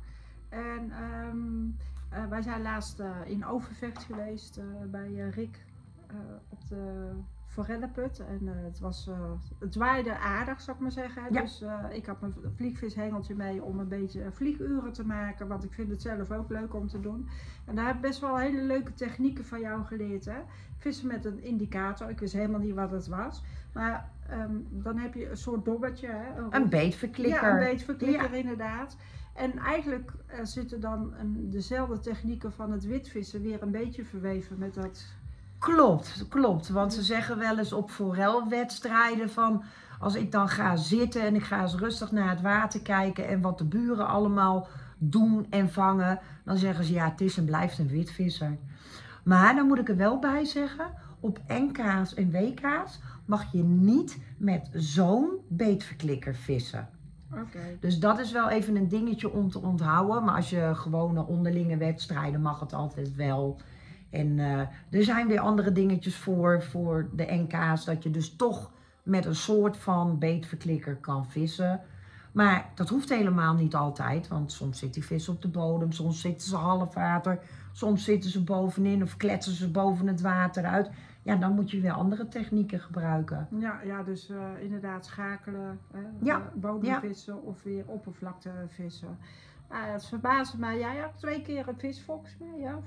En 0.48 0.90
ehm, 0.90 1.66
eh, 2.08 2.28
wij 2.28 2.42
zijn 2.42 2.62
laatst 2.62 3.00
eh, 3.00 3.10
in 3.24 3.46
Overvecht 3.46 4.04
geweest 4.04 4.56
eh, 4.56 4.64
bij 4.90 5.28
Rick 5.30 5.64
op 6.48 6.68
de 6.68 7.10
Forellenput. 7.56 8.18
En 8.18 8.40
eh, 8.48 8.64
het, 8.64 8.78
was, 8.78 9.08
eh, 9.08 9.30
het 9.58 9.74
waaide 9.74 10.18
aardig, 10.18 10.60
zou 10.60 10.76
ik 10.76 10.82
maar 10.82 10.92
zeggen. 10.92 11.22
Ja. 11.30 11.40
Dus 11.40 11.62
eh, 11.62 11.84
ik 11.90 12.06
had 12.06 12.20
mijn 12.20 12.34
vliegvishengeltje 12.54 13.34
mee 13.34 13.62
om 13.62 13.78
een 13.78 13.88
beetje 13.88 14.32
vlieguren 14.32 14.92
te 14.92 15.04
maken. 15.04 15.48
Want 15.48 15.64
ik 15.64 15.72
vind 15.72 15.90
het 15.90 16.02
zelf 16.02 16.30
ook 16.30 16.50
leuk 16.50 16.74
om 16.74 16.88
te 16.88 17.00
doen. 17.00 17.28
En 17.64 17.74
daar 17.74 17.86
heb 17.86 17.94
ik 17.94 18.00
best 18.00 18.20
wel 18.20 18.38
hele 18.38 18.62
leuke 18.62 18.94
technieken 18.94 19.44
van 19.44 19.60
jou 19.60 19.84
geleerd. 19.84 20.24
Hè? 20.24 20.38
Vissen 20.76 21.06
met 21.06 21.24
een 21.24 21.42
indicator. 21.42 22.10
Ik 22.10 22.18
wist 22.18 22.32
helemaal 22.32 22.60
niet 22.60 22.74
wat 22.74 22.90
het 22.90 23.06
was. 23.06 23.42
Maar 23.72 24.10
ehm, 24.28 24.56
dan 24.70 24.98
heb 24.98 25.14
je 25.14 25.30
een 25.30 25.36
soort 25.36 25.64
dobbertje. 25.64 26.08
Hè? 26.08 26.40
Een 26.50 26.68
beetverklikker. 26.68 27.42
Ja, 27.42 27.50
een 27.50 27.58
beetverklikker 27.58 28.34
inderdaad. 28.34 28.96
En 29.34 29.58
eigenlijk 29.58 30.12
zitten 30.42 30.80
dan 30.80 31.14
een, 31.18 31.50
dezelfde 31.50 31.98
technieken 31.98 32.52
van 32.52 32.72
het 32.72 32.84
witvissen 32.84 33.42
weer 33.42 33.62
een 33.62 33.70
beetje 33.70 34.04
verweven 34.04 34.58
met 34.58 34.74
dat. 34.74 35.06
Klopt, 35.74 36.26
klopt. 36.28 36.68
Want 36.68 36.94
ze 36.94 37.02
zeggen 37.02 37.38
wel 37.38 37.58
eens 37.58 37.72
op 37.72 37.90
forelwedstrijden 37.90 39.30
van... 39.30 39.62
als 39.98 40.14
ik 40.14 40.32
dan 40.32 40.48
ga 40.48 40.76
zitten 40.76 41.22
en 41.22 41.34
ik 41.34 41.42
ga 41.42 41.62
eens 41.62 41.74
rustig 41.74 42.12
naar 42.12 42.28
het 42.28 42.40
water 42.40 42.82
kijken... 42.82 43.28
en 43.28 43.40
wat 43.40 43.58
de 43.58 43.64
buren 43.64 44.06
allemaal 44.06 44.68
doen 44.98 45.46
en 45.50 45.72
vangen... 45.72 46.18
dan 46.44 46.56
zeggen 46.56 46.84
ze 46.84 46.92
ja, 46.92 47.10
het 47.10 47.20
is 47.20 47.36
en 47.36 47.44
blijft 47.44 47.78
een 47.78 47.88
witvisser. 47.88 48.56
Maar 49.24 49.54
dan 49.54 49.66
moet 49.66 49.78
ik 49.78 49.88
er 49.88 49.96
wel 49.96 50.18
bij 50.18 50.44
zeggen... 50.44 50.86
op 51.20 51.40
NK's 51.48 52.14
en 52.14 52.30
WK's 52.30 53.00
mag 53.24 53.52
je 53.52 53.62
niet 53.62 54.18
met 54.38 54.68
zo'n 54.72 55.30
beetverklikker 55.48 56.34
vissen. 56.34 56.88
Dus 57.80 57.98
dat 57.98 58.18
is 58.18 58.32
wel 58.32 58.48
even 58.48 58.76
een 58.76 58.88
dingetje 58.88 59.32
om 59.32 59.50
te 59.50 59.60
onthouden. 59.60 60.24
Maar 60.24 60.34
als 60.34 60.50
je 60.50 60.70
gewone 60.74 61.26
onderlinge 61.26 61.76
wedstrijden 61.76 62.40
mag 62.40 62.60
het 62.60 62.72
altijd 62.72 63.14
wel. 63.14 63.60
En 64.10 64.38
eh, 64.38 64.60
er 64.90 65.04
zijn 65.04 65.28
weer 65.28 65.40
andere 65.40 65.72
dingetjes 65.72 66.16
voor, 66.16 66.62
voor 66.62 67.08
de 67.12 67.26
NK's. 67.28 67.84
Dat 67.84 68.02
je 68.02 68.10
dus 68.10 68.36
toch 68.36 68.70
met 69.02 69.24
een 69.24 69.34
soort 69.34 69.76
van 69.76 70.18
beetverklikker 70.18 70.96
kan 70.96 71.26
vissen. 71.30 71.80
Maar 72.32 72.70
dat 72.74 72.88
hoeft 72.88 73.08
helemaal 73.08 73.54
niet 73.54 73.74
altijd. 73.74 74.28
Want 74.28 74.52
soms 74.52 74.78
zit 74.78 74.94
die 74.94 75.04
vis 75.04 75.28
op 75.28 75.42
de 75.42 75.48
bodem. 75.48 75.92
Soms 75.92 76.20
zitten 76.20 76.48
ze 76.48 76.56
half 76.56 76.94
water. 76.94 77.38
Soms 77.72 78.04
zitten 78.04 78.30
ze 78.30 78.44
bovenin 78.44 79.02
of 79.02 79.16
kletsen 79.16 79.52
ze 79.52 79.70
boven 79.70 80.06
het 80.06 80.20
water 80.20 80.64
uit. 80.64 80.90
Ja, 81.22 81.36
dan 81.36 81.52
moet 81.52 81.70
je 81.70 81.80
weer 81.80 81.92
andere 81.92 82.28
technieken 82.28 82.80
gebruiken. 82.80 83.48
Ja, 83.58 83.80
ja, 83.84 84.02
dus 84.02 84.30
eh, 84.30 84.36
inderdaad 84.60 85.06
schakelen, 85.06 85.80
Ja, 86.22 86.36
eh, 86.36 86.42
bodemvissen 86.54 87.42
of 87.42 87.62
weer 87.62 87.84
oppervlaktevissen. 87.86 89.18
Nou, 89.70 89.84
het 89.84 90.06
verbaasde 90.06 90.58
mij. 90.58 90.78
Jij 90.78 90.96
had 90.96 91.12
twee 91.16 91.42
keer 91.42 91.68
een 91.68 91.78
vis 91.78 92.02
volgens 92.02 92.36
mij, 92.38 92.60
ja? 92.60 92.78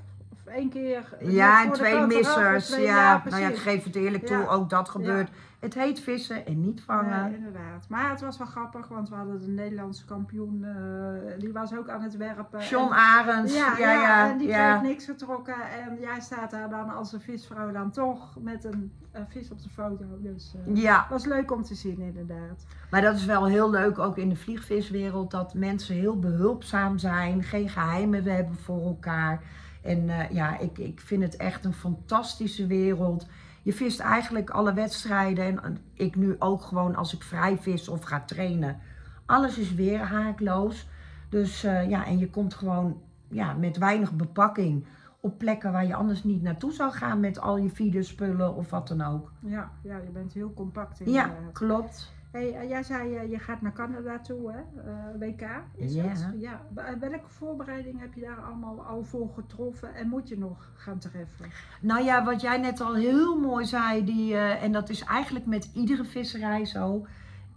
Één 0.56 0.70
keer. 0.70 1.10
net 1.20 1.32
Ja, 1.32 1.64
en 1.64 1.72
twee 1.72 2.06
missers. 2.06 2.66
twee- 2.70 2.84
ja, 2.86 3.22
nou 3.30 3.42
ja, 3.42 3.48
ik 3.50 3.58
geef 3.58 3.84
het 3.84 3.96
eerlijk 3.96 4.26
toe, 4.26 4.38
Ja. 4.38 4.48
ook 4.48 4.70
dat 4.70 4.90
gebeurt. 4.90 5.30
Het 5.60 5.74
heet 5.74 6.00
vissen 6.00 6.46
en 6.46 6.62
niet 6.62 6.82
vangen. 6.82 7.24
Nee, 7.24 7.38
inderdaad. 7.38 7.86
Maar 7.90 8.10
het 8.10 8.22
was 8.22 8.38
wel 8.38 8.48
grappig, 8.48 8.88
want 8.88 9.10
we 9.10 9.16
hadden 9.16 9.40
de 9.40 9.48
Nederlandse 9.48 10.06
kampioen, 10.06 10.64
eh, 10.66 11.40
die 11.40 11.54
was 11.54 11.76
ook 11.76 11.90
aan 11.90 12.02
het 12.02 12.18
werpen. 12.18 12.60
John 12.62 12.92
En- 12.92 12.98
Arends, 12.98 13.54
ja, 13.56 13.78
ja, 13.78 13.92
ja, 13.94 14.30
en 14.32 14.38
die 14.38 14.48
kreeg 14.48 14.82
niks 14.82 15.06
getrokken. 15.06 15.56
En 15.86 15.98
jij 16.00 16.20
staat 16.20 16.52
daar 16.52 16.70
dan 16.70 16.90
als 16.96 17.14
een 17.14 17.20
visvrouw 17.22 17.72
dan 17.72 17.92
toch 17.92 18.36
met 18.42 18.64
een, 18.64 18.92
eh, 19.12 19.22
vis 19.28 19.52
op 19.52 19.62
de 19.62 19.70
foto. 19.70 20.06
Dus 20.20 20.54
eh 20.66 20.76
Ja, 20.76 21.06
was 21.10 21.26
leuk 21.26 21.52
om 21.52 21.64
te 21.64 21.76
zien 21.76 22.00
inderdaad. 22.00 22.66
maar 22.92 23.02
dat 23.02 23.16
is 23.16 23.26
wel 23.26 23.46
heel 23.48 23.70
leuk 23.70 24.00
ook 24.00 24.18
in 24.18 24.30
de 24.30 24.36
vliegviswereld 24.36 25.32
dat 25.32 25.54
mensen 25.54 25.96
heel 25.96 26.20
behulpzaam 26.20 26.98
zijn, 26.98 27.44
geen 27.44 27.70
geheimen 27.70 28.24
hebben 28.24 28.56
voor 28.58 28.86
elkaar. 28.86 29.42
En 29.82 30.10
eh, 30.10 30.32
ja, 30.32 30.58
ik, 30.60 30.78
ik 30.78 31.00
vind 31.00 31.24
het 31.24 31.36
echt 31.36 31.66
een 31.66 31.74
fantastische 31.74 32.68
wereld. 32.68 33.28
Je 33.62 33.74
vist 33.74 34.00
eigenlijk 34.00 34.50
alle 34.50 34.74
wedstrijden 34.74 35.64
en 35.64 35.78
ik 35.94 36.16
nu 36.16 36.36
ook 36.40 36.62
gewoon 36.62 36.96
als 36.96 37.14
ik 37.14 37.24
vrij 37.24 37.58
vis 37.58 37.90
of 37.90 38.04
ga 38.04 38.24
trainen. 38.26 38.80
Alles 39.26 39.58
is 39.58 39.74
weer 39.74 40.00
haakloos. 40.00 40.88
Dus 41.30 41.64
eh, 41.64 41.90
ja, 41.90 42.06
en 42.06 42.18
je 42.18 42.30
komt 42.30 42.54
gewoon 42.54 43.02
ja, 43.28 43.54
met 43.54 43.78
weinig 43.78 44.14
bepakking 44.14 44.86
op 45.20 45.38
plekken 45.38 45.72
waar 45.72 45.86
je 45.86 45.96
anders 45.96 46.24
niet 46.24 46.42
naartoe 46.42 46.72
zou 46.74 46.92
gaan 46.92 47.20
met 47.20 47.40
al 47.40 47.58
je 47.58 47.70
videospullen 47.70 48.56
of 48.56 48.70
wat 48.70 48.88
dan 48.88 49.02
ook. 49.02 49.32
Ja, 49.40 49.72
ja, 49.82 49.98
je 49.98 50.10
bent 50.10 50.34
heel 50.34 50.54
compact 50.54 50.98
Ja, 50.98 51.06
inderdaad. 51.06 51.54
klopt. 51.54 52.14
Hey, 52.32 52.54
eh, 52.56 52.70
jij 52.70 52.84
zei 52.84 53.16
uh, 53.16 53.32
je 53.32 53.40
gaat 53.40 53.62
naar 53.62 53.74
Canada 53.74 54.20
toe, 54.20 54.52
hè? 54.52 54.60
Uh, 54.86 55.20
WK 55.20 55.42
is 55.76 55.94
Ja. 55.94 56.04
het? 56.04 56.26
Ja. 56.38 56.62
Welke 57.00 57.28
voorbereiding 57.28 58.00
heb 58.00 58.14
je 58.14 58.22
daar 58.22 58.42
allemaal 58.42 58.86
al 58.86 59.04
voor 59.04 59.30
getroffen 59.34 59.96
en 59.96 60.08
moet 60.08 60.30
je 60.30 60.38
nog 60.38 60.72
gaan 60.76 61.00
treffen? 61.00 61.46
Nou 61.82 62.04
ja, 62.04 62.24
wat 62.24 62.42
jij 62.42 62.58
net 62.58 62.82
al 62.82 62.96
heel 62.96 63.40
mooi 63.40 63.66
zei, 63.66 64.06
die, 64.06 64.34
uh, 64.34 64.64
en 64.64 64.72
dat 64.72 64.90
is 64.90 65.04
eigenlijk 65.04 65.46
met 65.46 65.70
iedere 65.74 66.04
visserij 66.06 66.66
zo. 66.66 67.06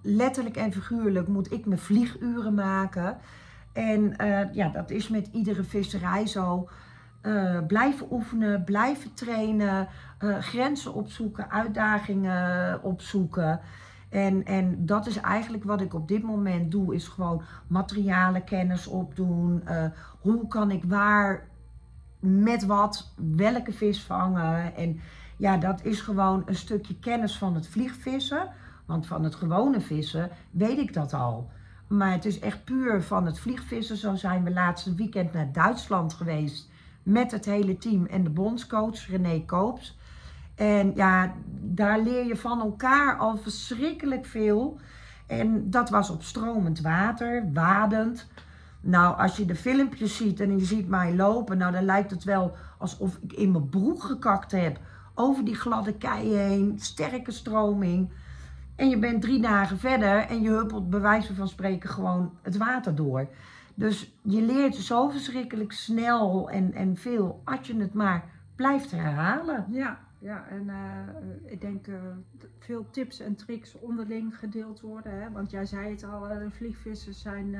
Letterlijk 0.02 0.56
en 0.56 0.72
figuurlijk 0.72 1.28
moet 1.28 1.52
ik 1.52 1.66
mijn 1.66 1.80
vlieguren 1.80 2.54
maken. 2.54 3.16
En 3.72 4.14
uh, 4.20 4.54
ja, 4.54 4.68
dat 4.68 4.90
is 4.90 5.08
met 5.08 5.28
iedere 5.32 5.64
visserij 5.64 6.26
zo. 6.26 6.68
Uh, 7.22 7.58
blijven 7.66 8.06
oefenen, 8.10 8.64
blijven 8.64 9.14
trainen, 9.14 9.88
uh, 10.20 10.38
grenzen 10.38 10.94
opzoeken, 10.94 11.50
uitdagingen 11.50 12.82
opzoeken. 12.82 13.60
En, 14.12 14.44
en 14.44 14.86
dat 14.86 15.06
is 15.06 15.16
eigenlijk 15.16 15.64
wat 15.64 15.80
ik 15.80 15.94
op 15.94 16.08
dit 16.08 16.22
moment 16.22 16.70
doe, 16.70 16.94
is 16.94 17.08
gewoon 17.08 17.42
materialenkennis 17.66 18.86
opdoen. 18.86 19.62
Uh, 19.68 19.84
hoe 20.20 20.48
kan 20.48 20.70
ik 20.70 20.84
waar, 20.84 21.48
met 22.18 22.64
wat, 22.66 23.12
welke 23.16 23.72
vis 23.72 24.02
vangen. 24.02 24.76
En 24.76 25.00
ja, 25.36 25.56
dat 25.56 25.84
is 25.84 26.00
gewoon 26.00 26.42
een 26.46 26.56
stukje 26.56 26.98
kennis 26.98 27.38
van 27.38 27.54
het 27.54 27.68
vliegvissen. 27.68 28.48
Want 28.86 29.06
van 29.06 29.24
het 29.24 29.34
gewone 29.34 29.80
vissen 29.80 30.30
weet 30.50 30.78
ik 30.78 30.92
dat 30.92 31.12
al. 31.14 31.50
Maar 31.88 32.12
het 32.12 32.24
is 32.24 32.38
echt 32.38 32.64
puur 32.64 33.02
van 33.02 33.26
het 33.26 33.40
vliegvissen. 33.40 33.96
Zo 33.96 34.14
zijn 34.14 34.44
we 34.44 34.52
laatste 34.52 34.94
weekend 34.94 35.32
naar 35.32 35.52
Duitsland 35.52 36.14
geweest 36.14 36.70
met 37.02 37.30
het 37.30 37.44
hele 37.44 37.78
team 37.78 38.06
en 38.06 38.24
de 38.24 38.30
bondscoach 38.30 39.06
René 39.06 39.44
Koops. 39.44 39.98
En 40.62 40.92
ja, 40.94 41.32
daar 41.60 42.00
leer 42.00 42.26
je 42.26 42.36
van 42.36 42.60
elkaar 42.60 43.16
al 43.18 43.36
verschrikkelijk 43.36 44.26
veel. 44.26 44.78
En 45.26 45.70
dat 45.70 45.90
was 45.90 46.10
op 46.10 46.22
stromend 46.22 46.80
water, 46.80 47.52
wadend. 47.52 48.28
Nou, 48.80 49.18
als 49.18 49.36
je 49.36 49.44
de 49.44 49.54
filmpjes 49.54 50.16
ziet 50.16 50.40
en 50.40 50.58
je 50.58 50.64
ziet 50.64 50.88
mij 50.88 51.14
lopen, 51.14 51.58
nou 51.58 51.72
dan 51.72 51.84
lijkt 51.84 52.10
het 52.10 52.24
wel 52.24 52.56
alsof 52.78 53.18
ik 53.22 53.32
in 53.32 53.50
mijn 53.50 53.68
broek 53.68 54.02
gekakt 54.02 54.52
heb. 54.52 54.78
Over 55.14 55.44
die 55.44 55.54
gladde 55.54 55.94
keien 55.94 56.38
heen, 56.38 56.78
sterke 56.78 57.30
stroming. 57.30 58.10
En 58.76 58.88
je 58.88 58.98
bent 58.98 59.22
drie 59.22 59.40
dagen 59.40 59.78
verder 59.78 60.18
en 60.18 60.42
je 60.42 60.50
huppelt 60.50 60.90
bij 60.90 61.00
wijze 61.00 61.34
van 61.34 61.48
spreken 61.48 61.90
gewoon 61.90 62.32
het 62.42 62.56
water 62.56 62.94
door. 62.94 63.28
Dus 63.74 64.14
je 64.22 64.42
leert 64.42 64.74
zo 64.74 65.08
verschrikkelijk 65.08 65.72
snel 65.72 66.50
en, 66.50 66.72
en 66.72 66.96
veel 66.96 67.40
als 67.44 67.66
je 67.66 67.76
het 67.76 67.94
maar 67.94 68.24
blijft 68.56 68.90
herhalen. 68.90 69.66
Ja, 69.70 69.98
ja 70.22 70.46
en 70.48 70.66
uh, 70.66 71.52
ik 71.52 71.60
denk 71.60 71.86
uh, 71.86 71.96
veel 72.58 72.90
tips 72.90 73.20
en 73.20 73.34
tricks 73.34 73.78
onderling 73.78 74.38
gedeeld 74.38 74.80
worden. 74.80 75.20
Hè? 75.20 75.30
Want 75.30 75.50
jij 75.50 75.66
zei 75.66 75.90
het 75.90 76.04
al, 76.04 76.26
vliegvissers 76.50 77.20
zijn, 77.20 77.56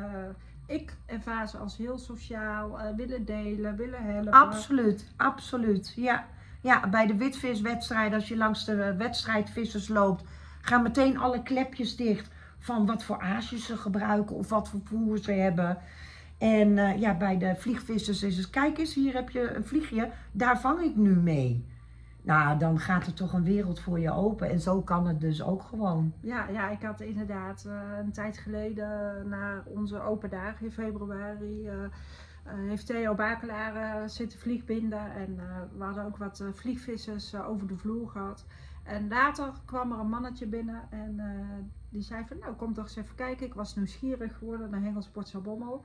ik 0.66 0.96
ervaar 1.06 1.48
ze 1.48 1.56
als 1.56 1.76
heel 1.76 1.98
sociaal, 1.98 2.78
willen 2.96 3.24
delen, 3.24 3.76
willen 3.76 4.02
helpen. 4.02 4.32
Absoluut, 4.32 5.12
absoluut. 5.16 5.92
Ja. 5.96 6.26
ja, 6.60 6.88
bij 6.88 7.06
de 7.06 7.16
witviswedstrijd, 7.16 8.14
als 8.14 8.28
je 8.28 8.36
langs 8.36 8.64
de 8.64 8.96
wedstrijdvissers 8.96 9.88
loopt, 9.88 10.24
gaan 10.60 10.82
meteen 10.82 11.18
alle 11.18 11.42
klepjes 11.42 11.96
dicht 11.96 12.30
van 12.58 12.86
wat 12.86 13.04
voor 13.04 13.20
aasjes 13.20 13.66
ze 13.66 13.76
gebruiken 13.76 14.36
of 14.36 14.48
wat 14.48 14.68
voor 14.68 14.80
voer 14.84 15.18
ze 15.18 15.32
hebben. 15.32 15.78
En 16.38 16.98
ja, 16.98 17.16
bij 17.16 17.38
de 17.38 17.54
vliegvissers 17.58 18.22
is 18.22 18.36
het, 18.36 18.50
kijk 18.50 18.78
eens, 18.78 18.94
hier 18.94 19.14
heb 19.14 19.30
je 19.30 19.54
een 19.54 19.64
vliegje, 19.64 20.10
daar 20.32 20.60
vang 20.60 20.80
ik 20.80 20.96
nu 20.96 21.10
mee. 21.10 21.70
Nou, 22.22 22.58
dan 22.58 22.78
gaat 22.78 23.06
er 23.06 23.14
toch 23.14 23.32
een 23.32 23.44
wereld 23.44 23.80
voor 23.80 23.98
je 23.98 24.12
open. 24.12 24.50
En 24.50 24.60
zo 24.60 24.82
kan 24.82 25.06
het 25.06 25.20
dus 25.20 25.42
ook 25.42 25.62
gewoon. 25.62 26.12
Ja, 26.20 26.48
ja 26.48 26.70
ik 26.70 26.82
had 26.82 27.00
inderdaad 27.00 27.64
uh, 27.66 27.98
een 27.98 28.12
tijd 28.12 28.38
geleden 28.38 29.28
na 29.28 29.62
onze 29.66 30.00
open 30.00 30.30
dagen 30.30 30.66
in 30.66 30.72
februari... 30.72 31.66
Uh, 31.66 31.72
heeft 32.44 32.86
Theo 32.86 33.14
Bakelaar 33.14 34.10
zitten 34.10 34.38
vliegbinden 34.38 35.12
en 35.14 35.40
we 35.78 35.84
hadden 35.84 36.04
ook 36.04 36.16
wat 36.16 36.44
vliegvissers 36.52 37.34
over 37.34 37.66
de 37.66 37.76
vloer 37.76 38.08
gehad. 38.08 38.44
En 38.82 39.08
later 39.08 39.52
kwam 39.64 39.92
er 39.92 39.98
een 39.98 40.08
mannetje 40.08 40.46
binnen 40.46 40.82
en 40.90 41.18
eh, 41.18 41.64
die 41.88 42.02
zei 42.02 42.24
van 42.26 42.38
nou 42.38 42.54
kom 42.54 42.74
toch 42.74 42.84
eens 42.84 42.96
even 42.96 43.14
kijken. 43.14 43.46
Ik 43.46 43.54
was 43.54 43.76
nieuwsgierig 43.76 44.36
geworden 44.36 44.70
naar 44.70 44.80
Hengelsport 44.80 45.42
Bommel. 45.42 45.84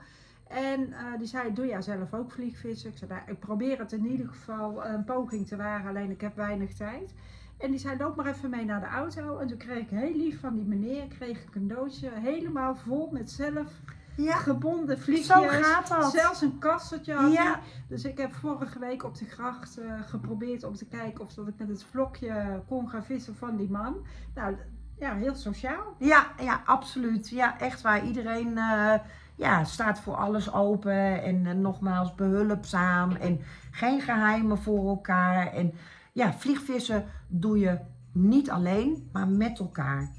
En 0.49 0.93
eh, 0.93 0.99
die 1.17 1.27
zei, 1.27 1.53
doe 1.53 1.65
jij 1.65 1.81
zelf 1.81 2.13
ook 2.13 2.31
vliegvissen? 2.31 2.89
Ik 2.89 2.97
zei, 2.97 3.11
nou, 3.11 3.21
ik 3.25 3.39
probeer 3.39 3.79
het 3.79 3.91
in 3.91 4.05
ieder 4.07 4.27
geval 4.27 4.85
een 4.85 5.03
poging 5.03 5.47
te 5.47 5.55
wagen, 5.55 5.89
alleen 5.89 6.11
ik 6.11 6.21
heb 6.21 6.35
weinig 6.35 6.73
tijd. 6.73 7.13
En 7.57 7.71
die 7.71 7.79
zei, 7.79 7.97
loop 7.97 8.15
maar 8.15 8.25
even 8.25 8.49
mee 8.49 8.65
naar 8.65 8.79
de 8.79 8.85
auto. 8.85 9.37
En 9.37 9.47
toen 9.47 9.57
kreeg 9.57 9.77
ik 9.77 9.89
heel 9.89 10.15
lief 10.15 10.39
van 10.39 10.55
die 10.55 10.65
meneer, 10.65 11.07
kreeg 11.07 11.43
ik 11.43 11.55
een 11.55 11.67
doosje 11.67 12.09
helemaal 12.13 12.75
vol 12.75 13.09
met 13.11 13.31
zelf 13.31 13.71
Ja, 14.15 14.35
gebonden 14.35 14.99
vliegjes. 14.99 15.27
zo 15.27 15.47
gaat 15.47 15.87
dat. 15.87 16.11
Zelfs 16.11 16.41
een 16.41 16.57
kastetje 16.59 17.13
had 17.13 17.31
Ja. 17.33 17.43
hij. 17.43 17.59
Dus 17.87 18.03
ik 18.03 18.17
heb 18.17 18.33
vorige 18.33 18.79
week 18.79 19.03
op 19.03 19.17
de 19.17 19.25
gracht 19.25 19.77
eh, 19.77 19.93
geprobeerd 20.05 20.63
om 20.63 20.75
te 20.75 20.85
kijken 20.85 21.23
of 21.23 21.33
dat 21.33 21.47
ik 21.47 21.53
met 21.57 21.67
het 21.67 21.83
vlokje 21.83 22.61
kon 22.67 22.89
gaan 22.89 23.03
vissen 23.03 23.35
van 23.35 23.55
die 23.55 23.69
man. 23.69 24.05
Nou, 24.35 24.55
ja, 24.99 25.13
heel 25.15 25.35
sociaal. 25.35 25.95
Ja, 25.99 26.27
ja, 26.41 26.61
absoluut. 26.65 27.29
Ja, 27.29 27.59
echt 27.59 27.81
waar. 27.81 28.05
Iedereen 28.05 28.57
eh, 28.57 28.93
ja, 29.37 29.63
staat 29.63 29.99
voor 29.99 30.15
alles 30.15 30.53
open 30.53 31.23
en 31.23 31.45
eh, 31.45 31.53
nogmaals 31.53 32.15
behulpzaam 32.15 33.11
en 33.11 33.39
geen 33.71 34.01
geheimen 34.01 34.57
voor 34.57 34.87
elkaar. 34.87 35.53
En 35.53 35.73
ja, 36.13 36.33
vliegvissen 36.33 37.05
doe 37.27 37.59
je 37.59 37.77
niet 38.11 38.49
alleen, 38.49 39.09
maar 39.11 39.27
met 39.27 39.59
elkaar. 39.59 40.09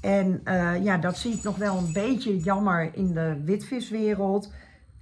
En 0.00 0.40
eh, 0.44 0.84
ja, 0.84 0.96
dat 0.96 1.16
zie 1.16 1.32
ik 1.32 1.42
nog 1.42 1.56
wel 1.56 1.76
een 1.78 1.92
beetje 1.92 2.38
jammer 2.38 2.94
in 2.94 3.12
de 3.12 3.42
witviswereld. 3.44 4.52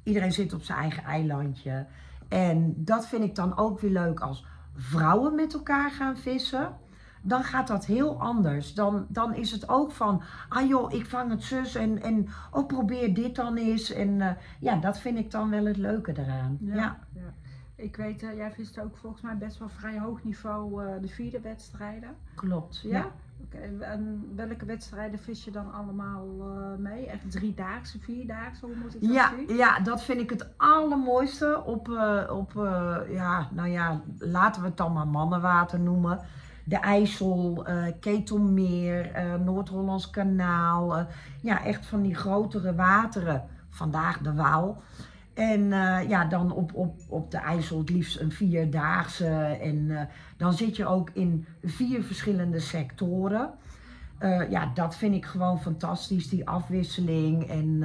Iedereen 0.03 0.33
zit 0.33 0.53
op 0.53 0.63
zijn 0.63 0.79
eigen 0.79 1.05
eilandje. 1.05 1.87
En 2.29 2.75
dat 2.77 3.09
vind 3.09 3.25
ik 3.25 3.35
dan 3.35 3.57
ook 3.57 3.81
weer 3.81 3.91
leuk 3.91 4.21
als 4.21 4.45
vrouwen 4.77 5.35
met 5.35 5.55
elkaar 5.55 5.91
gaan 5.91 6.17
vissen 6.17 6.77
dan 7.23 7.45
gaat 7.45 7.67
dat 7.67 7.87
heel 7.87 8.21
anders. 8.21 8.75
Dan, 8.75 9.07
dan 9.09 9.35
is 9.35 9.51
het 9.51 9.69
ook 9.69 9.93
van, 9.93 10.23
ah 10.49 10.69
joh, 10.69 10.93
ik 10.93 11.07
vang 11.07 11.31
het 11.31 11.43
zus 11.43 11.75
en, 11.75 12.03
en 12.03 12.29
oh, 12.51 12.67
probeer 12.67 13.15
dit 13.15 13.37
dan 13.37 13.57
eens. 13.57 13.93
En 13.93 14.21
eh, 14.21 14.31
ja, 14.61 14.77
dat 14.77 14.99
vind 14.99 15.19
ik 15.19 15.31
dan 15.31 15.51
wel 15.51 15.65
het 15.65 15.77
leuke 15.77 16.13
eraan. 16.17 16.59
Ja, 16.61 16.99
ja. 17.15 17.33
Ik 17.75 17.97
weet, 17.97 18.23
eh, 18.23 18.37
jij 18.37 18.53
vist 18.53 18.81
ook 18.81 18.97
volgens 18.97 19.23
mij 19.23 19.37
best 19.37 19.59
wel 19.59 19.69
vrij 19.69 19.99
hoog 19.99 20.25
niveau 20.25 20.85
eh, 20.87 20.93
de 21.01 21.09
vierde 21.09 21.41
wedstrijden. 21.41 22.09
klopt. 22.35 22.81
Ja? 22.85 23.07
En 23.51 24.33
welke 24.35 24.65
wedstrijden 24.65 25.19
vis 25.19 25.45
je 25.45 25.51
dan 25.51 25.73
allemaal 25.73 26.27
mee? 26.79 27.07
Echt 27.07 27.31
driedaagse, 27.31 27.99
vierdaagse, 27.99 28.67
hoe 28.67 28.75
moet 28.83 28.95
ik 28.95 29.01
dat 29.01 29.11
Ja, 29.13 29.33
zien? 29.47 29.57
ja, 29.57 29.81
dat 29.81 30.03
vind 30.03 30.21
ik 30.21 30.31
het 30.31 30.49
allermooiste 30.57 31.63
op, 31.65 31.89
op 32.31 32.53
ja, 33.11 33.49
nou 33.53 33.69
ja, 33.69 34.01
laten 34.19 34.63
we 34.63 34.69
het 34.69 34.77
dan 34.77 34.93
maar 34.93 35.07
mannenwater 35.09 35.81
noemen. 35.81 36.21
De 36.65 36.77
IJssel, 36.77 37.67
eh 37.67 37.85
Ketelmeer, 38.01 39.13
eh, 39.13 39.35
Noord-Hollands 39.35 40.11
kanaal. 40.11 40.97
eh, 40.97 41.05
ja, 41.41 41.65
echt 41.65 41.87
van 41.87 42.03
die 42.03 42.15
grotere 42.15 42.75
wateren. 42.75 43.45
Vandaag 43.69 44.19
de 44.19 44.35
Waal. 44.35 44.83
En 45.35 45.69
ja, 46.09 46.25
dan 46.25 46.53
op, 46.53 46.75
op, 46.75 47.01
op 47.09 47.31
de 47.31 47.37
IJssel 47.37 47.79
het 47.79 47.91
liefst 47.91 48.21
een 48.21 48.33
vierdaagse. 48.33 49.27
En 49.61 50.09
dan 50.37 50.53
zit 50.53 50.77
je 50.77 50.87
ook 50.87 51.11
in 51.13 51.47
vier 51.63 52.03
verschillende 52.03 52.59
sectoren. 52.59 53.51
Ja, 54.51 54.71
dat 54.75 54.97
vind 54.97 55.15
ik 55.15 55.25
gewoon 55.25 55.61
fantastisch, 55.61 56.29
die 56.29 56.49
afwisseling. 56.49 57.49
En 57.49 57.85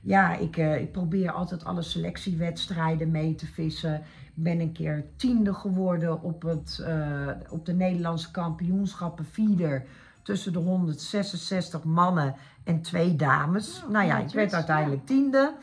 ja, 0.00 0.36
ik, 0.36 0.56
ik 0.56 0.92
probeer 0.92 1.30
altijd 1.30 1.64
alle 1.64 1.82
selectiewedstrijden 1.82 3.10
mee 3.10 3.34
te 3.34 3.46
vissen. 3.46 4.02
Ik 4.36 4.42
ben 4.42 4.60
een 4.60 4.72
keer 4.72 5.04
tiende 5.16 5.54
geworden 5.54 6.22
op, 6.22 6.42
het, 6.42 6.78
eh, 6.84 7.28
op 7.48 7.66
de 7.66 7.72
Nederlandse 7.72 8.30
kampioenschappen 8.30 9.24
feeder. 9.24 9.84
Tussen 10.22 10.52
de 10.52 10.58
166 10.58 11.84
mannen 11.84 12.34
en 12.64 12.80
twee 12.80 13.16
dames. 13.16 13.82
Oh, 13.82 13.90
nou 13.90 14.06
ja, 14.06 14.18
ik 14.18 14.30
werd 14.30 14.54
uiteindelijk 14.54 15.06
tiende. 15.06 15.54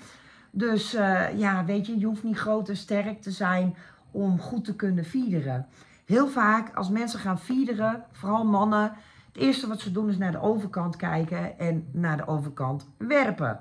Dus 0.51 0.93
eh, 0.93 1.38
ja, 1.38 1.65
weet 1.65 1.86
je, 1.86 1.99
je 1.99 2.05
hoeft 2.05 2.23
niet 2.23 2.38
groot 2.38 2.69
en 2.69 2.77
sterk 2.77 3.21
te 3.21 3.31
zijn 3.31 3.75
om 4.12 4.39
goed 4.39 4.65
te 4.65 4.75
kunnen 4.75 5.05
feederen. 5.05 5.67
Heel 6.05 6.27
vaak 6.27 6.75
als 6.75 6.89
mensen 6.89 7.19
gaan 7.19 7.39
feederen, 7.39 8.03
vooral 8.12 8.45
mannen, 8.45 8.93
het 9.31 9.41
eerste 9.41 9.67
wat 9.67 9.79
ze 9.79 9.91
doen 9.91 10.10
is 10.10 10.17
naar 10.17 10.31
de 10.31 10.41
overkant 10.41 10.95
kijken 10.95 11.60
en 11.60 11.88
naar 11.91 12.17
de 12.17 12.27
overkant 12.27 12.89
werpen. 12.97 13.60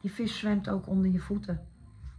Die 0.00 0.12
vis 0.12 0.38
zwemt 0.38 0.68
ook 0.68 0.88
onder 0.88 1.10
je 1.10 1.20
voeten. 1.20 1.66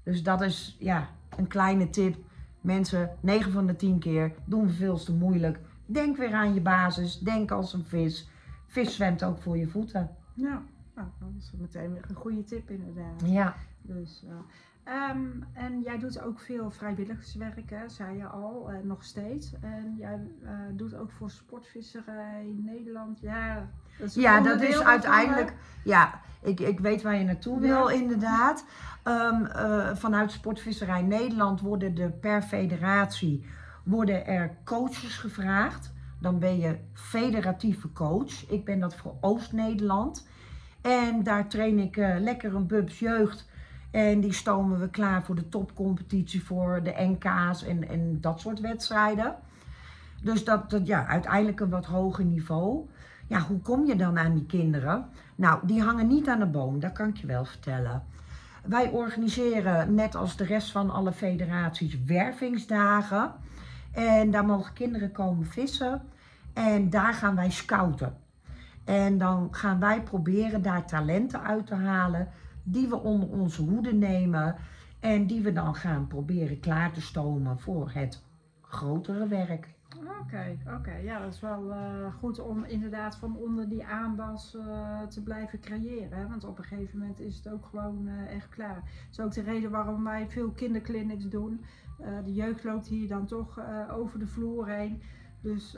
Dus 0.03 0.23
dat 0.23 0.41
is 0.41 0.75
ja, 0.79 1.09
een 1.37 1.47
kleine 1.47 1.89
tip. 1.89 2.15
Mensen, 2.61 3.09
9 3.19 3.51
van 3.51 3.67
de 3.67 3.75
10 3.75 3.99
keer 3.99 4.33
doen 4.45 4.67
we 4.67 4.73
veel 4.73 4.97
te 4.97 5.13
moeilijk. 5.13 5.59
Denk 5.85 6.17
weer 6.17 6.33
aan 6.33 6.53
je 6.53 6.61
basis. 6.61 7.19
Denk 7.19 7.51
als 7.51 7.73
een 7.73 7.85
vis. 7.85 8.29
Vis 8.67 8.95
zwemt 8.95 9.23
ook 9.23 9.37
voor 9.37 9.57
je 9.57 9.67
voeten. 9.67 10.09
Ja, 10.33 10.63
nou, 10.95 11.07
dat 11.19 11.29
is 11.37 11.51
meteen 11.57 11.93
weer 11.93 12.05
een 12.07 12.15
goede 12.15 12.43
tip 12.43 12.69
inderdaad. 12.69 13.21
Ja, 13.25 13.55
Dus, 13.81 14.25
eh, 14.27 14.33
ehm, 14.93 15.27
en 15.53 15.81
jij 15.81 15.99
doet 15.99 16.21
ook 16.21 16.39
veel 16.39 16.71
vrijwilligerswerk, 16.71 17.69
hè, 17.69 17.89
zei 17.89 18.17
je 18.17 18.25
al, 18.25 18.71
en 18.71 18.87
nog 18.87 19.03
steeds. 19.03 19.53
En 19.59 19.95
jij 19.97 20.19
eh, 20.43 20.51
doet 20.71 20.95
ook 20.95 21.11
voor 21.11 21.29
Sportvisserij 21.29 22.55
Nederland. 22.57 23.19
Ja, 23.19 23.69
dat 23.99 24.13
ja 24.13 24.41
dat 24.41 24.61
is 24.61 24.81
uiteindelijk. 24.81 25.53
Ja, 25.83 26.19
ik, 26.41 26.59
ik 26.59 26.79
weet 26.79 27.01
waar 27.01 27.15
je 27.15 27.23
naartoe 27.23 27.59
wil, 27.59 27.89
Ja. 27.89 27.95
inderdaad. 27.95 28.65
Ehm, 29.03 29.45
eh, 29.45 29.89
vanuit 29.95 30.31
Sportvisserij 30.31 31.01
Nederland 31.01 31.61
worden 31.61 31.97
er 31.97 32.11
per 32.11 32.41
federatie 32.41 33.45
worden 33.83 34.25
er 34.27 34.57
coaches 34.63 35.17
gevraagd. 35.17 35.91
Dan 36.19 36.39
ben 36.39 36.59
je 36.59 36.77
federatieve 36.93 37.91
coach. 37.93 38.49
Ik 38.49 38.65
ben 38.65 38.79
dat 38.79 38.95
voor 38.95 39.13
Oost-Nederland. 39.21 40.27
En 40.81 41.23
daar 41.23 41.47
train 41.47 41.79
ik 41.79 41.97
eh, 41.97 42.15
lekker 42.19 42.55
een 42.55 42.67
Bubs 42.67 42.99
jeugd. 42.99 43.49
En 43.91 44.19
die 44.19 44.33
stomen 44.33 44.79
we 44.79 44.89
klaar 44.89 45.23
voor 45.23 45.35
de 45.35 45.49
topcompetitie, 45.49 46.43
voor 46.43 46.83
de 46.83 46.93
NK's 46.97 47.63
en, 47.63 47.89
en 47.89 48.21
dat 48.21 48.39
soort 48.39 48.59
wedstrijden. 48.59 49.35
Dus 50.21 50.43
dat, 50.43 50.69
dat 50.69 50.87
ja, 50.87 51.05
uiteindelijk 51.07 51.59
een 51.59 51.69
wat 51.69 51.85
hoger 51.85 52.25
niveau. 52.25 52.89
Hoe 53.41 53.59
kom 53.59 53.85
je 53.85 53.95
dan 53.95 54.17
aan 54.19 54.33
die 54.33 54.45
kinderen? 54.45 55.05
Nou, 55.35 55.67
die 55.67 55.81
hangen 55.81 56.07
niet 56.07 56.27
aan 56.27 56.39
de 56.39 56.45
boom, 56.45 56.79
dat 56.79 56.91
kan 56.91 57.07
ik 57.07 57.17
je 57.17 57.27
wel 57.27 57.45
vertellen. 57.45 58.03
Wij 58.63 58.89
organiseren, 58.89 59.93
net 59.93 60.15
als 60.15 60.37
de 60.37 60.43
rest 60.43 60.71
van 60.71 60.89
alle 60.89 61.11
federaties, 61.11 62.03
wervingsdagen. 62.03 63.33
En 63.91 64.31
daar 64.31 64.45
mogen 64.45 64.73
kinderen 64.73 65.11
komen 65.11 65.45
vissen. 65.45 66.01
En 66.53 66.89
daar 66.89 67.13
gaan 67.13 67.35
wij 67.35 67.51
scouten. 67.51 68.17
En 68.83 69.17
dan 69.17 69.47
gaan 69.51 69.79
wij 69.79 70.01
proberen 70.01 70.61
daar 70.61 70.85
talenten 70.85 71.41
uit 71.43 71.67
te 71.67 71.75
halen 71.75 72.27
die 72.63 72.87
we 72.87 72.99
onder 72.99 73.29
onze 73.29 73.61
hoede 73.61 73.93
nemen. 73.93 74.55
En 74.99 75.27
die 75.27 75.41
we 75.41 75.53
dan 75.53 75.75
gaan 75.75 76.07
proberen 76.07 76.59
klaar 76.59 76.91
te 76.91 77.01
stomen 77.01 77.59
voor 77.59 77.91
het 77.93 78.23
grotere 78.61 79.27
werk. 79.27 79.72
Oké, 80.21 80.57
oké. 80.77 80.95
Ja, 80.95 81.19
dat 81.19 81.33
is 81.33 81.39
wel 81.39 81.71
eh, 81.71 82.13
goed 82.19 82.39
om 82.39 82.63
inderdaad 82.63 83.15
van 83.15 83.35
onder 83.37 83.69
die 83.69 83.85
aanwas 83.85 84.55
eh, 84.55 85.01
te 85.01 85.23
blijven 85.23 85.59
creëren. 85.59 86.17
Hè? 86.17 86.27
Want 86.27 86.43
op 86.43 86.57
een 86.57 86.63
gegeven 86.63 86.99
moment 86.99 87.19
is 87.19 87.35
het 87.35 87.53
ook 87.53 87.65
gewoon 87.65 88.07
eh, 88.07 88.35
echt 88.35 88.49
klaar. 88.49 88.75
Dat 88.75 88.83
is 89.11 89.19
ook 89.19 89.33
de 89.33 89.51
reden 89.51 89.71
waarom 89.71 90.03
wij 90.03 90.29
veel 90.29 90.49
kinderclinics 90.49 91.27
doen. 91.29 91.65
De 92.25 92.33
jeugd 92.33 92.63
loopt 92.63 92.87
hier 92.87 93.07
dan 93.07 93.25
toch 93.25 93.59
over 93.91 94.19
de 94.19 94.27
vloer 94.27 94.67
heen. 94.67 95.01
Dus 95.41 95.77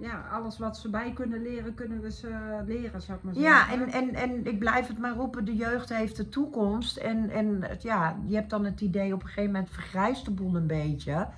ja, 0.00 0.28
alles 0.32 0.58
wat 0.58 0.76
ze 0.78 0.90
bij 0.90 1.12
kunnen 1.12 1.42
leren, 1.42 1.74
kunnen 1.74 2.00
we 2.00 2.10
ze 2.10 2.62
leren, 2.66 3.02
zou 3.02 3.18
ik 3.18 3.24
maar 3.24 3.34
Ja, 3.34 3.66
zeggen. 3.66 3.92
en, 3.92 4.08
en, 4.08 4.14
en 4.14 4.46
ik 4.46 4.58
blijf 4.58 4.86
het 4.86 4.98
maar 4.98 5.14
roepen, 5.14 5.44
de 5.44 5.56
jeugd 5.56 5.88
heeft 5.88 6.16
de 6.16 6.28
toekomst. 6.28 6.96
En, 6.96 7.30
en 7.30 7.64
ja, 7.78 8.16
je 8.26 8.34
hebt 8.34 8.50
dan 8.50 8.64
het 8.64 8.80
idee 8.80 9.14
op 9.14 9.20
een 9.20 9.26
gegeven 9.26 9.52
moment 9.52 9.70
vergrijst 9.70 10.24
de 10.24 10.30
boel 10.30 10.56
een 10.56 10.66
beetje. 10.66 11.28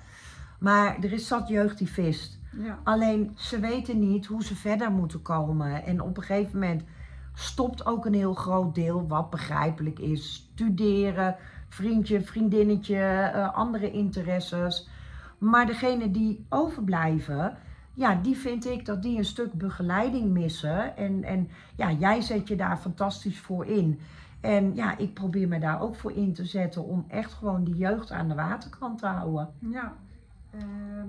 Maar 0.57 0.97
er 1.01 1.13
is 1.13 1.27
zat 1.27 1.47
jeugd 1.47 1.77
die 1.77 1.89
vist. 1.89 2.39
Ja, 2.51 2.79
Alleen 2.83 3.31
ze 3.35 3.59
weten 3.59 3.99
niet 3.99 4.25
hoe 4.25 4.43
ze 4.43 4.55
verder 4.55 4.91
moeten 4.91 5.21
komen. 5.21 5.83
En 5.83 6.01
op 6.01 6.17
een 6.17 6.23
gegeven 6.23 6.59
moment 6.59 6.83
stopt 7.33 7.85
ook 7.85 8.05
een 8.05 8.13
heel 8.13 8.33
groot 8.33 8.75
deel, 8.75 9.07
wat 9.07 9.29
begrijpelijk 9.29 9.99
is. 9.99 10.33
Studeren, 10.33 11.35
vriendje, 11.69 12.21
vriendinnetje, 12.21 12.97
eh, 12.97 13.53
andere 13.55 13.91
interesses. 13.91 14.89
Maar 15.37 15.65
degene 15.65 16.11
die 16.11 16.45
overblijven, 16.49 17.57
ja, 17.93 18.15
die 18.15 18.37
vind 18.37 18.65
ik 18.65 18.85
dat 18.85 19.01
die 19.01 19.17
een 19.17 19.25
stuk 19.25 19.53
begeleiding 19.53 20.31
missen. 20.31 20.97
En, 20.97 21.23
en 21.23 21.49
ja, 21.75 21.91
jij 21.91 22.21
zet 22.21 22.47
je 22.47 22.55
daar 22.55 22.77
fantastisch 22.77 23.39
voor 23.39 23.65
in. 23.65 23.99
En 24.41 24.75
ja, 24.75 24.97
ik 24.97 25.13
probeer 25.13 25.47
me 25.47 25.59
daar 25.59 25.81
ook 25.81 25.95
voor 25.95 26.11
in 26.11 26.33
te 26.33 26.45
zetten 26.45 26.83
om 26.83 27.05
echt 27.07 27.33
gewoon 27.33 27.63
die 27.63 27.75
jeugd 27.75 28.11
aan 28.11 28.27
de 28.27 28.35
waterkant 28.35 28.99
te 28.99 29.05
houden. 29.07 29.49
ja. 29.59 29.93
Ehm, 30.51 31.07